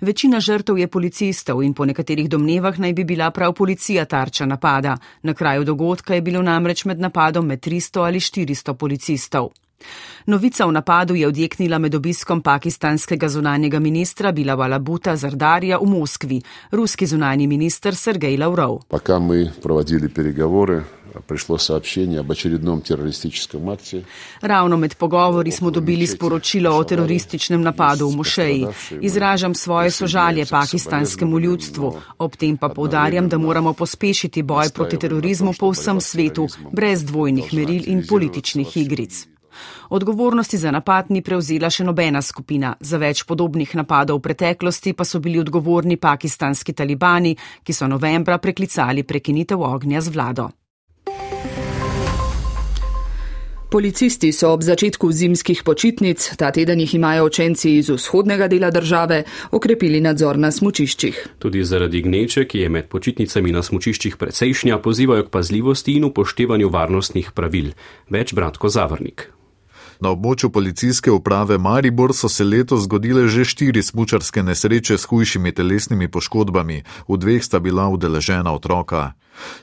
Večina 0.00 0.40
žrtev 0.40 0.78
je 0.78 0.88
policistov 0.88 1.62
in 1.62 1.74
po 1.74 1.84
nekaterih 1.84 2.28
domnevah 2.28 2.78
naj 2.78 2.92
bi 2.92 3.04
bila 3.04 3.30
prav 3.30 3.52
policija 3.52 4.04
tarča 4.04 4.46
napada. 4.46 4.96
Na 5.22 5.34
kraju 5.34 5.64
dogodka 5.64 6.14
je 6.14 6.22
bilo 6.22 6.42
namreč 6.42 6.84
med 6.84 7.00
napadom 7.00 7.46
med 7.46 7.60
300 7.60 8.06
ali 8.06 8.20
400 8.20 8.74
policistov. 8.74 9.50
Novica 10.25 10.65
o 10.65 10.71
napadu 10.71 11.15
je 11.15 11.27
odjeknila 11.27 11.77
med 11.77 11.95
obiskom 11.95 12.41
pakistanskega 12.41 13.29
zunanjega 13.29 13.79
ministra 13.79 14.31
Bilawala 14.31 14.79
Buta 14.79 15.15
Zardarja 15.15 15.77
v 15.77 15.85
Moskvi, 15.85 16.41
ruski 16.71 17.07
zunanji 17.07 17.47
minister 17.47 17.95
Sergej 17.95 18.37
Lavrov. 18.37 18.79
Prišlo 21.27 21.57
сообщение 21.57 22.19
об 22.19 22.29
очередном 22.31 22.81
террористическом 22.81 23.69
акте. 23.69 24.01
Ravno 24.41 24.77
med 24.77 24.95
pogovori 24.95 25.51
smo 25.51 25.69
dobili 25.71 26.07
sporočilo 26.07 26.71
o 26.73 26.83
terorističnem 26.83 27.61
napadu 27.61 28.09
v 28.09 28.15
mošeji. 28.15 28.67
Izražam 29.01 29.55
svoje 29.55 29.91
sožalje 29.91 30.45
pakistanskemu 30.45 31.39
ljudstvu, 31.39 31.93
ob 32.17 32.35
tem 32.35 32.57
pa 32.57 32.69
povdarjam, 32.69 33.29
da 33.29 33.37
moramo 33.37 33.73
pospešiti 33.73 34.41
boj 34.41 34.69
proti 34.73 34.97
terorizmu 34.97 35.53
po 35.59 35.69
vsem 35.69 36.01
svetu, 36.01 36.47
brez 36.71 37.03
dvojnih 37.03 37.53
meril 37.53 37.83
in 37.85 38.07
političnih 38.09 38.77
igric. 38.77 39.27
Odgovornosti 39.90 40.58
za 40.58 40.70
napad 40.70 41.10
ni 41.10 41.22
prevzela 41.22 41.70
še 41.70 41.84
nobena 41.84 42.22
skupina. 42.22 42.74
Za 42.80 42.98
več 42.98 43.24
podobnih 43.24 43.74
napadov 43.74 44.18
v 44.18 44.26
preteklosti 44.28 44.92
pa 44.92 45.04
so 45.04 45.20
bili 45.20 45.40
odgovorni 45.40 45.96
pakistanski 45.96 46.72
talibani, 46.72 47.36
ki 47.64 47.72
so 47.72 47.86
novembra 47.86 48.38
preklicali 48.38 49.04
prekinitev 49.04 49.62
ognja 49.62 50.00
z 50.00 50.14
vlado. 50.14 50.50
Policisti 53.68 54.32
so 54.32 54.48
ob 54.56 54.64
začetku 54.64 55.12
zimskih 55.12 55.60
počitnic, 55.60 56.24
ta 56.40 56.48
teden 56.48 56.80
jih 56.80 56.94
imajo 56.96 57.26
učenci 57.28 57.74
iz 57.76 57.90
vzhodnega 57.92 58.48
dela 58.48 58.70
države, 58.72 59.26
okrepili 59.52 60.00
nadzor 60.00 60.40
na 60.40 60.48
smučiščih. 60.48 61.20
Tudi 61.38 61.64
zaradi 61.68 62.00
gneče, 62.00 62.48
ki 62.48 62.64
je 62.64 62.72
med 62.72 62.88
počitnicami 62.88 63.52
na 63.52 63.60
smučiščih 63.62 64.16
precejšnja, 64.16 64.80
pozivajo 64.80 65.28
k 65.28 65.34
pazljivosti 65.36 66.00
in 66.00 66.08
upoštevanju 66.08 66.72
varnostnih 66.72 67.34
pravil. 67.36 67.74
Več 68.08 68.32
bratko 68.32 68.72
Zavrnik. 68.72 69.28
Na 70.00 70.10
območju 70.14 70.50
policijske 70.54 71.10
uprave 71.10 71.58
Maribor 71.58 72.12
so 72.14 72.28
se 72.28 72.44
letos 72.44 72.84
zgodile 72.84 73.26
že 73.28 73.44
štiri 73.44 73.82
smučarske 73.82 74.42
nesreče 74.42 74.98
s 74.98 75.04
hujšimi 75.10 75.52
telesnimi 75.52 76.08
poškodbami, 76.08 76.82
v 77.08 77.16
dveh 77.18 77.42
sta 77.42 77.58
bila 77.58 77.88
udeležena 77.88 78.52
otroka. 78.54 79.12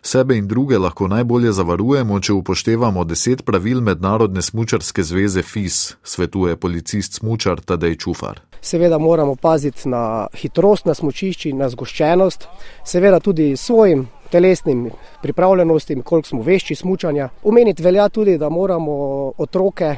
Sebe 0.02 0.38
in 0.38 0.48
druge 0.48 0.78
lahko 0.78 1.08
najbolje 1.08 1.52
zavarujemo, 1.52 2.20
če 2.20 2.34
upoštevamo 2.34 3.04
deset 3.04 3.46
pravil 3.46 3.82
Mednarodne 3.82 4.42
smučarske 4.42 5.04
zveze 5.04 5.42
FIS, 5.44 5.96
svetuje 6.04 6.56
policist 6.56 7.20
smučar 7.20 7.62
Tadej 7.62 7.96
Čufar. 7.96 8.40
Seveda 8.62 8.98
moramo 8.98 9.36
paziti 9.36 9.90
na 9.90 10.28
hitrost 10.36 10.86
na 10.86 10.94
smučišči, 10.94 11.54
na 11.54 11.70
zgoščenost, 11.70 12.48
seveda 12.84 13.20
tudi 13.20 13.56
svojim 13.58 14.08
telesnim 14.32 14.90
pripravljenostim, 15.22 16.02
koliko 16.02 16.28
smo 16.28 16.42
vešči 16.42 16.76
smučanja. 16.76 17.30
Omeniti 17.44 17.84
velja 17.84 18.10
tudi, 18.10 18.38
da 18.38 18.50
moramo 18.50 18.92
otroke 19.38 19.96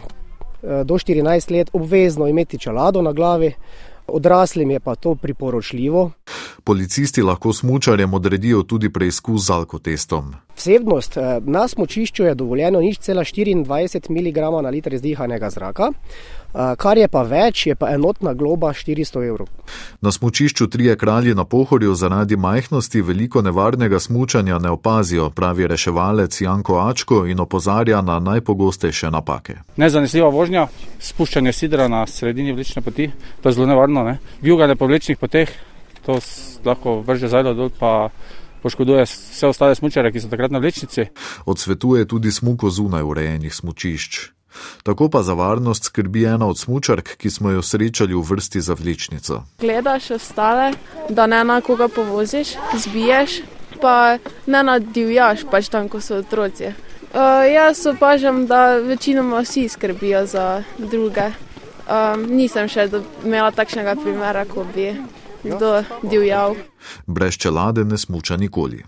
do 0.83 0.95
14 0.95 1.51
let 1.51 1.69
obvezno 1.73 2.27
imeti 2.27 2.57
čelado 2.57 3.01
na 3.01 3.11
glavi, 3.11 3.53
odraslim 4.07 4.71
je 4.71 4.79
pa 4.79 4.95
to 4.95 5.15
priporočljivo. 5.15 6.11
Policisti 6.63 7.21
lahko 7.21 7.53
smučarjem 7.53 8.13
odredijo 8.13 8.63
tudi 8.63 8.89
preizkus 8.89 9.45
z 9.45 9.51
alkotestom. 9.51 10.33
Vsebnost 10.55 11.17
eh, 11.17 11.39
na 11.45 11.67
smučišču 11.67 12.23
je 12.23 12.35
dovoljeno 12.35 12.79
nič 12.79 12.99
cela 12.99 13.23
24 13.23 14.09
mg 14.09 14.63
na 14.63 14.69
liter 14.69 14.93
izdihanega 14.93 15.49
zraka, 15.49 15.91
eh, 15.91 16.46
kar 16.77 16.97
je 16.97 17.07
pa 17.07 17.21
več, 17.23 17.65
je 17.67 17.75
pa 17.75 17.91
enotna 17.93 18.33
globa 18.33 18.73
400 18.73 19.27
evrov. 19.27 19.47
Na 20.01 20.11
smučišču 20.11 20.67
Trije 20.67 20.95
kralji 20.97 21.35
na 21.35 21.45
pohorju 21.45 21.95
zaradi 21.95 22.35
majhnosti 22.35 23.01
veliko 23.01 23.41
nevarnega 23.41 23.99
smučanja 23.99 24.59
ne 24.59 24.69
opazijo, 24.69 25.29
pravi 25.29 25.67
reševalec 25.67 26.41
Janko 26.41 26.79
Ačko 26.79 27.25
in 27.25 27.39
opozarja 27.39 28.01
na 28.01 28.19
najpogostejše 28.19 29.11
napake. 29.11 29.59
Nezanesljiva 29.77 30.29
vožnja, 30.29 30.67
spuščanje 30.99 31.53
sidra 31.53 31.87
na 31.87 32.05
sredini 32.07 32.53
vlečne 32.53 32.81
poti, 32.81 33.11
to 33.41 33.49
je 33.49 33.53
zelo 33.53 33.67
nevarno. 33.67 34.03
Ne? 34.03 34.17
Vjuganje 34.41 34.75
po 34.75 34.87
vlečnih 34.87 35.17
poteh, 35.17 35.51
to 36.05 36.19
lahko 36.65 37.01
vrže 37.01 37.27
zajdo 37.27 37.53
dol 37.53 37.69
pa 37.79 38.09
poškoduje 38.61 39.05
vse 39.05 39.47
ostale 39.47 39.75
smočare, 39.75 40.11
ki 40.11 40.23
so 40.23 40.31
takrat 40.31 40.51
na 40.51 40.59
vlečnici. 40.59 41.05
Odsvetuje 41.45 42.07
tudi 42.07 42.31
smuko 42.31 42.69
zunaj 42.69 43.03
urejenih 43.03 43.53
smočišč. 43.53 44.36
Tako 44.83 45.09
pa 45.09 45.23
za 45.23 45.33
varnost 45.33 45.83
skrbi 45.83 46.23
ena 46.23 46.47
od 46.47 46.59
smočark, 46.59 47.15
ki 47.17 47.29
smo 47.29 47.51
jo 47.51 47.61
srečali 47.61 48.13
v 48.13 48.21
vrsti 48.21 48.61
za 48.61 48.73
vlečnico. 48.73 49.43
Gledaš 49.59 50.11
ostale, 50.11 50.73
da 51.09 51.27
ne 51.27 51.43
na 51.43 51.61
koga 51.61 51.87
povoziš, 51.87 52.55
zbiješ, 52.75 53.41
pa 53.81 54.17
ne 54.45 54.63
nadivjaš, 54.63 55.45
pač 55.51 55.69
tam, 55.69 55.89
ko 55.89 56.01
so 56.01 56.21
otroci. 56.23 56.73
Uh, 57.07 57.45
jaz 57.53 57.85
opažam, 57.85 58.45
da 58.47 58.77
večinoma 58.77 59.39
vsi 59.39 59.69
skrbijo 59.69 60.25
za 60.25 60.63
druge. 60.77 61.31
Um, 61.87 62.25
nisem 62.35 62.67
še 62.67 62.89
imela 63.23 63.51
takšnega 63.51 63.95
primera, 63.95 64.43
ko 64.45 64.65
bi 64.75 64.91
kdo 65.43 65.83
divjal. 66.03 66.55
Brez 67.07 67.37
čelade 67.37 67.85
ne 67.85 67.97
smuča 67.97 68.37
nikoli. 68.37 68.83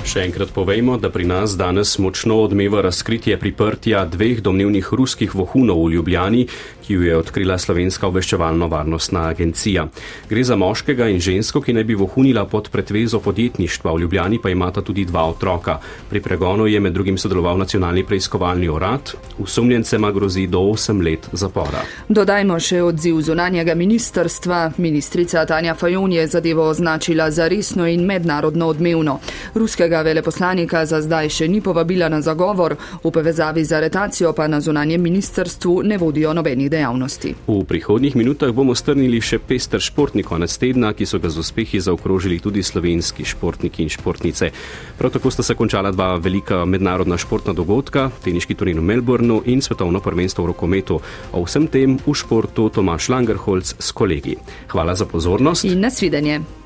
Še 0.00 0.22
enkrat 0.24 0.50
povejmo, 0.54 0.96
da 0.96 1.10
pri 1.12 1.26
nas 1.28 1.54
danes 1.60 1.92
močno 2.00 2.38
odmeva 2.42 2.80
razkritje 2.82 3.36
priprtja 3.38 4.04
dveh 4.08 4.40
domnevnih 4.42 4.88
ruskih 4.96 5.34
vohunov 5.36 5.84
v 5.84 5.92
Ljubljani, 5.94 6.46
ki 6.90 6.94
jo 6.94 7.02
je 7.02 7.16
odkrila 7.16 7.54
Slovenska 7.58 8.08
obveščevalno-varnostna 8.10 9.28
agencija. 9.30 9.84
Gre 10.28 10.42
za 10.44 10.56
moškega 10.58 11.06
in 11.06 11.20
žensko, 11.22 11.60
ki 11.62 11.72
naj 11.76 11.84
bi 11.86 11.94
vohunila 11.94 12.42
pod 12.50 12.66
pretvezo 12.72 13.20
podjetništva. 13.22 13.92
V 13.94 14.00
Ljubljani 14.00 14.40
pa 14.42 14.50
imata 14.50 14.82
tudi 14.82 15.04
dva 15.04 15.22
otroka. 15.30 15.78
Pri 16.10 16.20
pregonu 16.20 16.66
je 16.66 16.80
med 16.80 16.92
drugim 16.92 17.18
sodeloval 17.18 17.58
nacionalni 17.58 18.02
preiskovalni 18.06 18.68
urad. 18.68 19.12
Usumljencema 19.38 20.10
grozi 20.10 20.46
do 20.46 20.58
8 20.58 21.04
let 21.04 21.28
zapora. 21.32 21.84
Dodajmo 22.08 22.58
še 22.58 22.82
odziv 22.82 23.20
zunanjega 23.22 23.74
ministrstva. 23.78 24.72
Ministrica 24.78 25.46
Tanja 25.46 25.76
Fajon 25.78 26.12
je 26.12 26.26
zadevo 26.26 26.66
označila 26.72 27.30
za 27.30 27.48
resno 27.48 27.86
in 27.86 28.02
mednarodno 28.02 28.66
odmevno. 28.66 29.20
Ruskega 29.54 30.02
veleposlanika 30.02 30.82
za 30.86 30.98
zdaj 31.06 31.30
še 31.38 31.48
ni 31.48 31.62
povabila 31.62 32.08
na 32.08 32.18
zagovor, 32.20 32.74
v 33.04 33.14
povezavi 33.14 33.64
z 33.64 33.78
aretacijo 33.78 34.32
pa 34.34 34.48
na 34.48 34.60
zunanjem 34.60 35.02
ministrstvu 35.02 35.82
ne 35.82 35.98
vodijo 35.98 36.34
nobenih 36.34 36.66
dejavnosti 36.66 36.79
dejavnosti. 36.80 37.34
V 37.46 37.64
prihodnjih 37.68 38.16
minutah 38.16 38.52
bomo 38.56 38.74
strnili 38.74 39.20
še 39.20 39.38
pester 39.38 39.82
športni 39.84 40.24
konec 40.24 40.52
tedna, 40.56 40.94
ki 40.96 41.06
so 41.06 41.20
ga 41.20 41.28
z 41.28 41.42
uspehi 41.44 41.80
zaokrožili 41.80 42.40
tudi 42.40 42.64
slovenski 42.64 43.26
športniki 43.28 43.84
in 43.84 43.92
športnice. 43.92 44.50
Prav 44.98 45.12
tako 45.12 45.30
sta 45.30 45.44
se 45.44 45.54
končala 45.54 45.92
dva 45.92 46.16
velika 46.16 46.64
mednarodna 46.64 47.20
športna 47.20 47.52
dogodka, 47.56 48.08
teniški 48.24 48.56
turnir 48.56 48.80
v 48.80 48.88
Melbournu 48.92 49.42
in 49.52 49.60
svetovno 49.60 50.00
prvenstvo 50.00 50.46
v 50.46 50.52
rokometu. 50.54 51.00
O 51.36 51.44
vsem 51.44 51.68
tem 51.68 51.98
v 52.00 52.16
športu 52.16 52.70
Tomaš 52.72 53.10
Langerholz 53.12 53.76
s 53.78 53.92
kolegi. 53.92 54.38
Hvala 54.72 54.96
za 54.96 55.04
pozornost 55.04 55.68
in 55.68 55.84
nasvidenje. 55.84 56.59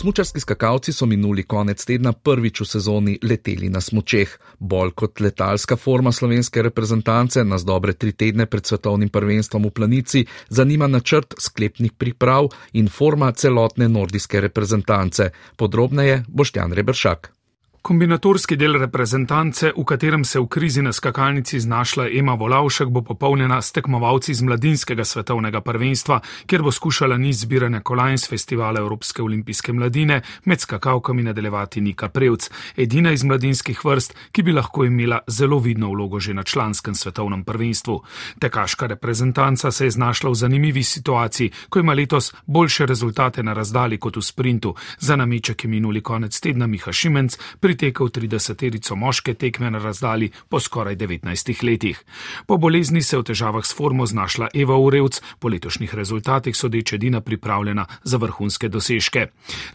Smučarski 0.00 0.40
skakalci 0.40 0.92
so 0.92 1.06
minuli 1.06 1.42
konec 1.42 1.82
tedna 1.84 2.12
prvič 2.12 2.60
v 2.60 2.64
sezoni 2.64 3.14
leteli 3.22 3.68
na 3.68 3.82
smučeh. 3.84 4.30
Bolj 4.58 4.94
kot 4.96 5.20
letalska 5.20 5.76
forma 5.76 6.12
slovenske 6.12 6.62
reprezentance 6.64 7.44
nas 7.44 7.66
dobre 7.68 7.92
tri 7.92 8.12
tedne 8.12 8.46
pred 8.46 8.64
svetovnim 8.64 9.12
prvenstvom 9.12 9.66
v 9.68 9.70
planici 9.70 10.22
zanima 10.48 10.88
načrt 10.88 11.34
sklepnih 11.38 11.92
priprav 11.92 12.48
in 12.72 12.88
forma 12.88 13.28
celotne 13.32 13.88
nordijske 13.88 14.40
reprezentance. 14.40 15.28
Podrobneje 15.56 16.24
Boštjan 16.28 16.72
Rebršak. 16.72 17.39
Kombinatorski 17.82 18.56
del 18.56 18.76
reprezentance, 18.76 19.72
v 19.72 19.84
katerem 19.88 20.24
se 20.24 20.38
v 20.38 20.46
krizi 20.52 20.82
na 20.82 20.92
skakalnici 20.92 21.60
znašla 21.60 22.10
Ema 22.12 22.34
Volavšek, 22.34 22.88
bo 22.88 23.00
popolnjena 23.02 23.62
s 23.62 23.72
tekmovalci 23.72 24.34
z 24.34 24.42
mladinskega 24.42 25.04
svetovnega 25.04 25.60
prvenstva, 25.64 26.20
kjer 26.46 26.62
bo 26.62 26.72
skušala 26.72 27.16
niz 27.16 27.40
zbiranja 27.40 27.80
kolajn 27.80 28.18
z 28.18 28.28
festivala 28.28 28.80
Evropske 28.80 29.22
olimpijske 29.22 29.72
mladine 29.72 30.20
med 30.44 30.60
skakalkami 30.60 31.22
nadaljevati 31.22 31.80
Nika 31.80 32.08
Prevc, 32.08 32.50
edina 32.76 33.12
iz 33.12 33.24
mladinskih 33.24 33.80
vrst, 33.84 34.14
ki 34.32 34.42
bi 34.42 34.52
lahko 34.52 34.84
imela 34.84 35.22
zelo 35.26 35.58
vidno 35.58 35.88
vlogo 35.88 36.20
že 36.20 36.34
na 36.34 36.42
članskem 36.42 36.94
svetovnem 36.94 37.44
prvenstvu. 37.44 38.02
Tekaška 38.38 38.86
reprezentanca 38.86 39.70
se 39.70 39.84
je 39.84 39.90
znašla 39.90 40.30
v 40.30 40.34
zanimivi 40.34 40.82
situaciji, 40.82 41.50
ko 41.68 41.78
ima 41.78 41.94
letos 41.94 42.34
boljše 42.46 42.86
rezultate 42.86 43.42
na 43.42 43.52
razdalji 43.52 43.98
kot 43.98 44.16
v 44.16 44.22
sprintu. 44.22 44.74
Za 44.98 45.16
nameček 45.16 45.64
je 45.64 45.70
minuli 45.70 46.00
konec 46.00 46.40
tedna 46.40 46.66
Miha 46.66 46.92
Šimenc 46.92 47.38
pritekel 47.70 48.06
30-terico 48.10 48.96
moške 48.96 49.34
tekme 49.34 49.70
na 49.70 49.78
razdalji 49.78 50.30
po 50.48 50.60
skoraj 50.60 50.96
19 50.96 51.64
letih. 51.64 52.02
Po 52.46 52.56
bolezni 52.56 53.02
se 53.02 53.16
je 53.16 53.20
v 53.20 53.24
težavah 53.30 53.66
s 53.66 53.76
formo 53.76 54.06
znašla 54.06 54.48
Eva 54.54 54.74
Urevc, 54.76 55.20
po 55.38 55.48
letošnjih 55.48 55.94
rezultatih 55.94 56.56
sodeč 56.56 56.92
edina 56.92 57.20
pripravljena 57.20 57.86
za 58.02 58.16
vrhunske 58.16 58.68
dosežke. 58.68 59.26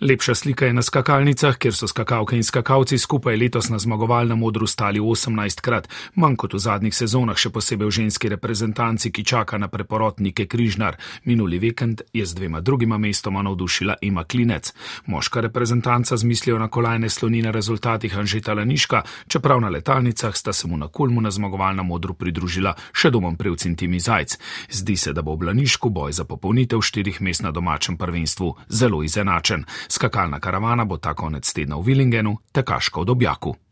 Lepša 0.01 0.36
slika 0.36 0.65
je 0.65 0.73
na 0.73 0.81
skakalnicah, 0.81 1.55
kjer 1.58 1.75
so 1.75 1.88
skakalke 1.88 2.36
in 2.36 2.43
skakalci 2.43 2.97
skupaj 2.97 3.38
letos 3.38 3.69
na 3.69 3.79
zmagovalnem 3.79 4.43
odru 4.43 4.67
stali 4.67 4.99
18 4.99 5.62
krat, 5.62 5.88
manj 6.15 6.36
kot 6.36 6.53
v 6.53 6.60
zadnjih 6.60 6.95
sezonah, 6.95 7.38
še 7.38 7.49
posebej 7.49 7.88
v 7.88 7.95
ženski 8.01 8.29
reprezentanci, 8.36 9.12
ki 9.12 9.23
čaka 9.23 9.58
na 9.58 9.71
preporotnike 9.71 10.49
Križnar. 10.51 10.99
Minuli 11.23 11.60
vikend 11.63 12.01
je 12.13 12.25
z 12.25 12.36
dvema 12.36 12.60
drugima 12.60 12.97
mestoma 12.97 13.41
navdušila 13.41 13.95
Ima 14.01 14.27
Klinec. 14.27 14.73
Moška 15.05 15.39
reprezentanca 15.41 16.17
z 16.17 16.23
mislijo 16.23 16.60
na 16.60 16.67
kolajne 16.67 17.10
sloni 17.10 17.41
na 17.41 17.55
rezultat 17.55 17.85
rezultatih 17.86 18.17
Anžeta 18.17 18.54
Laniška, 18.54 19.02
čeprav 19.28 19.62
na 19.62 19.69
letalnicah 19.69 20.36
sta 20.36 20.54
se 20.54 20.67
mu 20.67 20.78
na 20.78 20.88
kulmu 20.88 21.21
na 21.21 21.32
zmagovalnem 21.32 21.86
modru 21.86 22.13
pridružila 22.13 22.74
še 22.93 23.12
domom 23.13 23.38
prevc 23.38 23.65
in 23.65 23.76
Timi 23.76 24.00
Zajc. 24.00 24.38
Zdi 24.69 24.98
se, 24.98 25.13
da 25.13 25.21
bo 25.21 25.36
v 25.36 25.52
Lanišku 25.52 25.89
boj 25.89 26.12
za 26.12 26.26
popolnitev 26.26 26.82
štirih 26.82 27.21
mest 27.21 27.43
na 27.43 27.52
domačem 27.52 27.98
prvenstvu 27.98 28.56
zelo 28.69 29.04
izenačen. 29.04 29.65
Skakalna 29.88 30.39
karavana 30.39 30.86
bo 30.86 30.98
ta 30.98 31.13
konec 31.13 31.45
tedna 31.45 31.78
v 31.78 31.86
Willingenu, 31.86 32.38
tekaška 32.52 33.02
v 33.02 33.06
Dobjaku. 33.06 33.64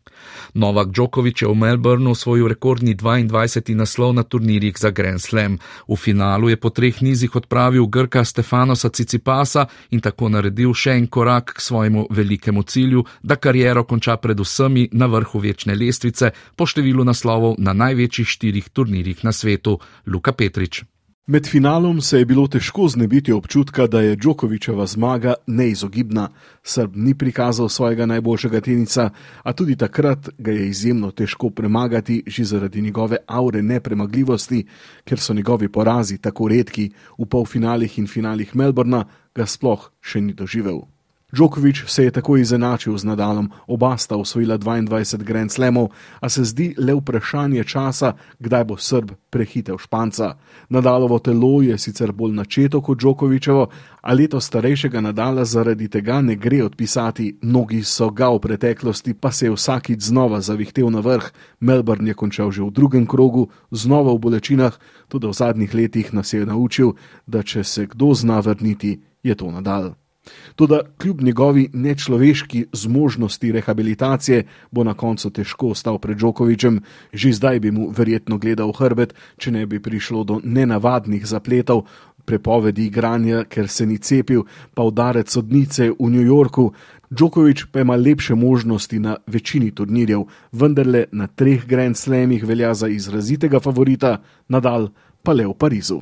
Novak 0.53 0.91
Djokovic 0.91 1.41
je 1.41 1.47
v 1.47 1.55
Melbournu 1.55 2.11
osvojil 2.11 2.47
rekordni 2.47 2.95
22. 2.95 3.75
naslov 3.75 4.13
na 4.13 4.23
turnirjih 4.23 4.77
za 4.77 4.89
Grand 4.89 5.21
Slam. 5.21 5.57
V 5.87 5.95
finalu 5.95 6.49
je 6.49 6.57
po 6.57 6.69
treh 6.69 7.01
nizih 7.01 7.35
odpravil 7.35 7.87
Grka 7.87 8.23
Stefanosa 8.23 8.89
Cicipasa 8.89 9.65
in 9.89 10.01
tako 10.01 10.29
naredil 10.29 10.73
še 10.73 10.97
en 10.97 11.07
korak 11.07 11.53
k 11.57 11.61
svojemu 11.61 12.07
velikemu 12.09 12.63
cilju, 12.63 13.05
da 13.23 13.35
kariero 13.35 13.83
konča 13.83 14.17
pred 14.17 14.39
vsemi 14.39 14.89
na 14.91 15.05
vrhu 15.05 15.39
večne 15.39 15.75
lestvice 15.75 16.31
po 16.55 16.65
številu 16.65 17.03
naslovov 17.03 17.55
na 17.57 17.73
največjih 17.73 18.27
štirih 18.27 18.69
turnirjih 18.69 19.23
na 19.23 19.31
svetu 19.31 19.79
Luka 20.05 20.31
Petrič. 20.31 20.92
Med 21.25 21.47
finalom 21.47 22.01
se 22.01 22.17
je 22.19 22.25
bilo 22.25 22.47
težko 22.47 22.87
znebiti 22.87 23.31
občutka, 23.31 23.87
da 23.87 24.01
je 24.01 24.15
Djokovičeva 24.15 24.85
zmaga 24.85 25.33
neizogibna. 25.47 26.29
Srb 26.63 26.95
ni 26.95 27.13
prikazal 27.17 27.69
svojega 27.69 28.05
najboljšega 28.05 28.61
tenica, 28.61 29.09
a 29.43 29.53
tudi 29.53 29.75
takrat 29.75 30.29
ga 30.37 30.51
je 30.51 30.67
izjemno 30.67 31.11
težko 31.11 31.49
premagati, 31.49 32.23
že 32.27 32.43
zaradi 32.43 32.81
njegove 32.81 33.17
aure 33.27 33.61
nepremagljivosti, 33.61 34.65
ker 35.05 35.19
so 35.19 35.33
njegovi 35.33 35.69
porazi 35.71 36.17
tako 36.17 36.47
redki 36.47 36.89
v 37.17 37.25
polfinalih 37.25 37.99
in 37.99 38.07
finalih 38.07 38.55
Melbourna, 38.55 39.05
ga 39.35 39.45
sploh 39.45 39.91
še 40.01 40.21
ni 40.21 40.33
doživel. 40.33 40.81
Djokovič 41.33 41.83
se 41.87 42.03
je 42.03 42.11
tako 42.11 42.37
izenačil 42.37 42.97
z 42.97 43.03
Nadalom, 43.03 43.49
oba 43.67 43.97
sta 43.97 44.15
osvojila 44.15 44.57
22 44.57 45.23
Grand 45.23 45.51
Slamov, 45.51 45.87
a 46.19 46.29
se 46.29 46.43
zdi 46.43 46.75
le 46.77 46.93
vprašanje 46.93 47.63
časa, 47.63 48.13
kdaj 48.39 48.63
bo 48.63 48.77
Srb 48.77 49.11
prehitel 49.29 49.77
Španca. 49.77 50.35
Nadalovo 50.69 51.19
telo 51.19 51.61
je 51.61 51.77
sicer 51.77 52.11
bolj 52.11 52.35
načeto 52.37 52.81
kot 52.81 52.99
Djokovičevo, 52.99 53.67
a 54.01 54.13
leto 54.13 54.39
starejšega 54.39 55.01
Nadala 55.01 55.45
zaradi 55.45 55.89
tega 55.89 56.21
ne 56.21 56.35
gre 56.35 56.63
odpisati. 56.63 57.37
Mnogi 57.41 57.81
so 57.83 58.09
ga 58.09 58.29
v 58.29 58.39
preteklosti, 58.39 59.13
pa 59.13 59.31
se 59.31 59.45
je 59.45 59.51
vsakič 59.51 60.01
znova 60.01 60.41
zavihtel 60.41 60.89
na 60.89 60.99
vrh. 60.99 61.31
Melbourne 61.59 62.07
je 62.07 62.13
končal 62.13 62.51
že 62.51 62.61
v 62.61 62.69
drugem 62.69 63.07
krogu, 63.07 63.49
znova 63.71 64.13
v 64.13 64.19
bolečinah, 64.19 64.77
tudi 65.09 65.27
v 65.27 65.33
zadnjih 65.33 65.73
letih 65.73 66.13
nas 66.13 66.33
je 66.33 66.45
naučil, 66.45 66.93
da 67.25 67.41
če 67.41 67.63
se 67.63 67.85
kdo 67.89 68.13
zna 68.13 68.39
vrniti, 68.39 69.01
je 69.23 69.35
to 69.35 69.51
Nadal. 69.51 70.02
Toda 70.55 70.81
kljub 70.97 71.21
njegovi 71.21 71.69
nečloveški 71.73 72.65
zmožnosti 72.73 73.51
rehabilitacije 73.51 74.43
bo 74.71 74.83
na 74.83 74.93
koncu 74.93 75.29
težko 75.29 75.67
ostal 75.67 75.99
pred 75.99 76.17
Džokovičem, 76.17 76.79
že 77.13 77.33
zdaj 77.33 77.59
bi 77.59 77.71
mu 77.71 77.89
verjetno 77.89 78.37
gledal 78.37 78.71
hrbet, 78.71 79.13
če 79.37 79.51
ne 79.51 79.65
bi 79.65 79.81
prišlo 79.81 80.23
do 80.23 80.39
nenavadnih 80.43 81.25
zapletov, 81.27 81.83
prepovedi 82.25 82.85
igranja, 82.85 83.43
ker 83.43 83.67
se 83.67 83.85
ni 83.85 83.97
cepil, 83.97 84.45
pa 84.73 84.83
udarec 84.83 85.29
sodnice 85.29 85.89
v 85.91 86.09
New 86.09 86.23
Yorku. 86.23 86.71
Džokovič 87.13 87.65
pa 87.71 87.83
ima 87.83 87.95
lepše 87.95 88.35
možnosti 88.35 88.99
na 88.99 89.17
večini 89.27 89.71
turnirjev, 89.71 90.23
vendarle 90.51 91.05
na 91.11 91.27
treh 91.27 91.65
Grand 91.67 91.97
Slamih 91.97 92.45
velja 92.45 92.73
za 92.73 92.87
izrazitega 92.87 93.59
favorita, 93.59 94.21
nadal 94.47 94.89
pa 95.23 95.33
le 95.33 95.47
v 95.47 95.53
Parizu. 95.53 96.01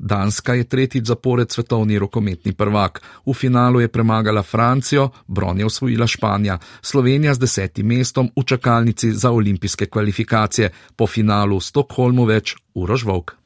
Danska 0.00 0.54
je 0.54 0.64
tretjič 0.64 1.04
zapored 1.04 1.52
svetovni 1.52 1.98
rokometni 1.98 2.52
prvak. 2.52 3.02
V 3.26 3.34
finalu 3.36 3.80
je 3.80 3.88
premagala 3.88 4.42
Francijo, 4.42 5.10
bron 5.26 5.58
je 5.58 5.66
osvojila 5.66 6.06
Španija, 6.06 6.58
Slovenija 6.82 7.34
z 7.34 7.38
desetim 7.38 7.86
mestom 7.86 8.30
v 8.36 8.44
čakalnici 8.44 9.12
za 9.12 9.30
olimpijske 9.30 9.86
kvalifikacije, 9.86 10.70
po 10.96 11.06
finalu 11.06 11.58
v 11.58 11.64
Stokholmu 11.64 12.24
več 12.24 12.56
Urožvok. 12.74 13.36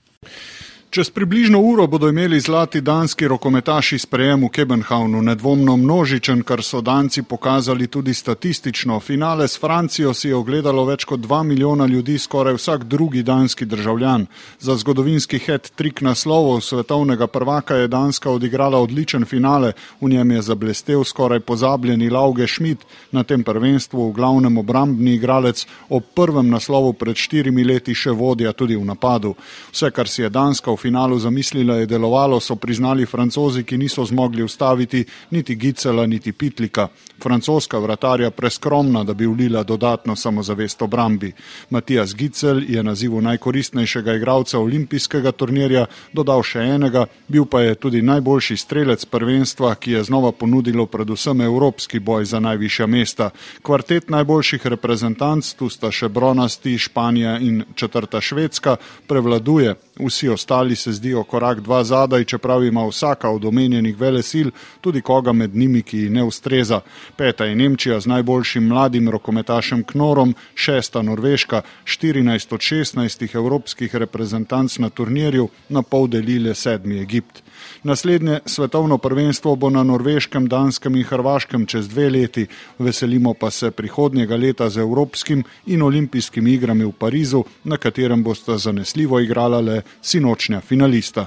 Čez 0.94 1.10
približno 1.10 1.58
uro 1.60 1.86
bodo 1.86 2.08
imeli 2.08 2.40
zlati 2.40 2.80
danski 2.80 3.28
rokometaši 3.28 3.98
sprejem 3.98 4.44
v 4.44 4.48
Kebenhavnu, 4.48 5.22
nedvomno 5.22 5.76
množičen, 5.76 6.42
kar 6.46 6.62
so 6.62 6.80
danci 6.80 7.22
pokazali 7.22 7.86
tudi 7.86 8.14
statistično. 8.14 9.00
Finale 9.00 9.48
s 9.48 9.58
Francijo 9.60 10.14
si 10.14 10.28
je 10.28 10.36
ogledalo 10.36 10.84
več 10.84 11.04
kot 11.04 11.20
dva 11.20 11.42
milijona 11.42 11.86
ljudi, 11.86 12.14
skoraj 12.18 12.54
vsak 12.54 12.84
drugi 12.84 13.22
danski 13.22 13.64
državljan. 13.64 14.26
Za 14.60 14.76
zgodovinski 14.76 15.40
het 15.46 15.72
trik 15.74 16.00
naslovov 16.00 16.60
svetovnega 16.60 17.26
prvaka 17.26 17.74
je 17.74 17.88
Danska 17.88 18.30
odigrala 18.30 18.78
odličen 18.78 19.24
finale, 19.24 19.72
v 20.00 20.08
njem 20.14 20.30
je 20.30 20.42
zablestev 20.42 21.04
skoraj 21.04 21.40
pozabljeni 21.40 22.10
Lauge 22.10 22.46
Schmidt, 22.46 22.86
na 23.10 23.24
tem 23.24 23.42
prvenstvu 23.42 24.08
v 24.08 24.12
glavnem 24.12 24.58
obrambni 24.58 25.14
igralec, 25.14 25.66
ob 25.88 26.06
prvem 26.14 26.50
naslovu 26.50 26.92
pred 26.92 27.16
štirimi 27.16 27.64
leti 27.64 27.94
še 27.94 28.14
vodja 28.14 28.52
tudi 28.52 28.76
v 28.76 28.84
napadu. 28.84 29.34
Vse, 29.72 29.90
kar 29.90 30.08
si 30.08 30.22
je 30.22 30.30
Danska 30.30 30.70
v 30.70 30.83
finalu 30.84 31.18
zamislila, 31.18 31.78
je 31.80 31.86
delovalo, 31.86 32.40
so 32.40 32.56
priznali 32.60 33.06
francozi, 33.06 33.62
ki 33.64 33.78
niso 33.80 34.04
zmogli 34.04 34.42
ustaviti 34.42 35.04
niti 35.30 35.54
Gicela, 35.56 36.06
niti 36.06 36.32
Pitlika. 36.32 36.88
Francoska 37.22 37.78
vratarja 37.78 38.30
preskromna, 38.30 39.04
da 39.04 39.14
bi 39.14 39.26
ulila 39.26 39.62
dodatno 39.62 40.16
samozavest 40.16 40.82
obrambi. 40.82 41.32
Matijas 41.70 42.14
Gicel 42.14 42.60
je 42.68 42.82
nazivu 42.82 43.20
najkoristnejšega 43.20 44.14
igralca 44.14 44.58
olimpijskega 44.58 45.32
turnirja 45.32 45.86
dodal 46.12 46.42
še 46.44 46.66
enega, 46.74 47.06
bil 47.28 47.46
pa 47.48 47.62
je 47.64 47.78
tudi 47.80 48.02
najboljši 48.02 48.56
strelec 48.56 49.04
prvenstva, 49.08 49.74
ki 49.80 49.96
je 49.96 50.04
znova 50.04 50.32
ponudilo 50.32 50.86
predvsem 50.86 51.40
evropski 51.40 51.98
boj 51.98 52.28
za 52.28 52.40
najvišja 52.44 52.86
mesta. 52.86 53.30
Kvartet 53.62 54.10
najboljših 54.10 54.66
reprezentanc, 54.76 55.54
tu 55.56 55.70
sta 55.72 55.88
še 55.90 56.12
bronasti 56.12 56.76
Španija 56.78 57.38
in 57.40 57.64
četrta 57.74 58.20
Švedska, 58.20 58.76
prevladuje. 59.08 59.74
Vsi 59.94 60.28
ostali 60.28 60.73
se 60.76 60.92
zdijo 60.92 61.24
korak 61.24 61.60
dva 61.60 61.84
zadaj, 61.84 62.24
čeprav 62.24 62.64
ima 62.64 62.86
vsaka 62.86 63.30
od 63.30 63.44
omenjenih 63.44 64.00
velesil 64.00 64.50
tudi 64.80 65.00
koga 65.00 65.32
med 65.32 65.56
njimi, 65.56 65.82
ki 65.82 66.10
ne 66.10 66.24
ustreza. 66.24 66.80
Peta 67.16 67.44
je 67.44 67.54
Nemčija 67.54 68.00
z 68.00 68.06
najboljšim 68.06 68.66
mladim 68.66 69.08
rokometašem 69.08 69.84
Knorom, 69.84 70.34
šesta 70.54 71.02
Norveška, 71.02 71.62
14 71.84 72.54
od 72.54 72.60
16 72.60 73.36
evropskih 73.36 73.94
reprezentanc 73.94 74.78
na 74.78 74.90
turnirju, 74.90 75.48
na 75.68 75.82
pol 75.82 76.08
delile 76.08 76.54
sedmi 76.54 77.00
Egipt. 77.00 77.42
Naslednje 77.82 78.40
svetovno 78.46 78.98
prvenstvo 78.98 79.56
bo 79.56 79.70
na 79.70 79.82
Norveškem, 79.82 80.48
Danskem 80.48 80.96
in 80.96 81.04
Hrvaškem 81.04 81.66
čez 81.66 81.88
dve 81.88 82.10
leti, 82.10 82.46
veselimo 82.78 83.34
pa 83.34 83.50
se 83.50 83.70
prihodnjega 83.70 84.36
leta 84.36 84.70
z 84.70 84.76
Evropskim 84.80 85.44
in 85.66 85.82
olimpijskimi 85.82 86.52
igrami 86.52 86.84
v 86.84 86.92
Parizu, 86.92 87.44
na 87.64 87.76
katerem 87.76 88.22
bosta 88.22 88.58
zanesljivo 88.58 89.20
igrala 89.20 89.60
le 89.60 89.82
sinočnja 90.02 90.60
finalista. 90.60 91.26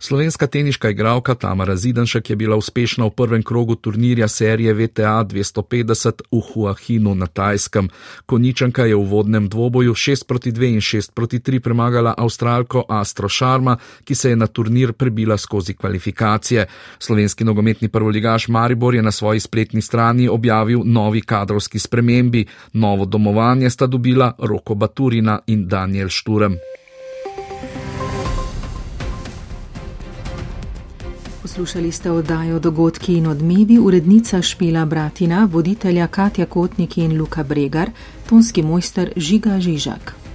Slovenska 0.00 0.46
teniška 0.46 0.90
igralka 0.90 1.34
Tamara 1.34 1.76
Zidanšek 1.76 2.30
je 2.30 2.36
bila 2.36 2.56
uspešna 2.56 3.04
v 3.04 3.10
prvem 3.10 3.42
krogu 3.42 3.74
turnirja 3.74 4.28
serije 4.28 4.74
VTA 4.74 5.24
250 5.24 6.22
v 6.32 6.40
Huahinu 6.40 7.14
na 7.14 7.26
Tajskem. 7.26 7.88
Koničanka 8.26 8.84
je 8.84 8.94
v 8.94 9.02
vodnem 9.02 9.48
dvoboju 9.48 9.94
6 9.94 10.26
proti 10.26 10.52
2 10.52 10.74
in 10.74 10.80
6 10.80 11.10
proti 11.14 11.38
3 11.38 11.58
premagala 11.60 12.14
avstralko 12.18 12.84
Astro 12.88 13.28
Sharma, 13.28 13.76
ki 14.04 14.14
se 14.14 14.30
je 14.30 14.36
na 14.36 14.46
turnir 14.46 14.92
prebila 14.92 15.36
skozi 15.36 15.74
kvalifikacije. 15.74 16.66
Slovenski 16.98 17.44
nogometni 17.44 17.88
prvoligaš 17.88 18.48
Maribor 18.48 18.94
je 18.94 19.02
na 19.02 19.10
svoji 19.10 19.40
spletni 19.40 19.82
strani 19.82 20.28
objavil 20.28 20.82
novi 20.84 21.20
kadrovski 21.20 21.78
spremembi. 21.78 22.46
Novo 22.72 23.04
domovanje 23.04 23.70
sta 23.70 23.86
dobila 23.86 24.32
Roko 24.38 24.74
Baturina 24.74 25.40
in 25.46 25.68
Daniel 25.68 26.08
Šturem. 26.08 26.58
Poslušali 31.58 31.92
ste 31.92 32.10
oddajo 32.10 32.58
Dogodki 32.58 33.16
in 33.18 33.26
odmevi, 33.26 33.78
urednica 33.78 34.42
Špila 34.42 34.84
Bratina, 34.84 35.48
voditelja 35.50 36.06
Katja 36.06 36.46
Kotnik 36.46 36.98
in 36.98 37.18
Luka 37.18 37.42
Bregar, 37.42 37.90
tonski 38.28 38.62
mojster 38.62 39.12
Žiga 39.16 39.58
Žižak. 39.60 40.27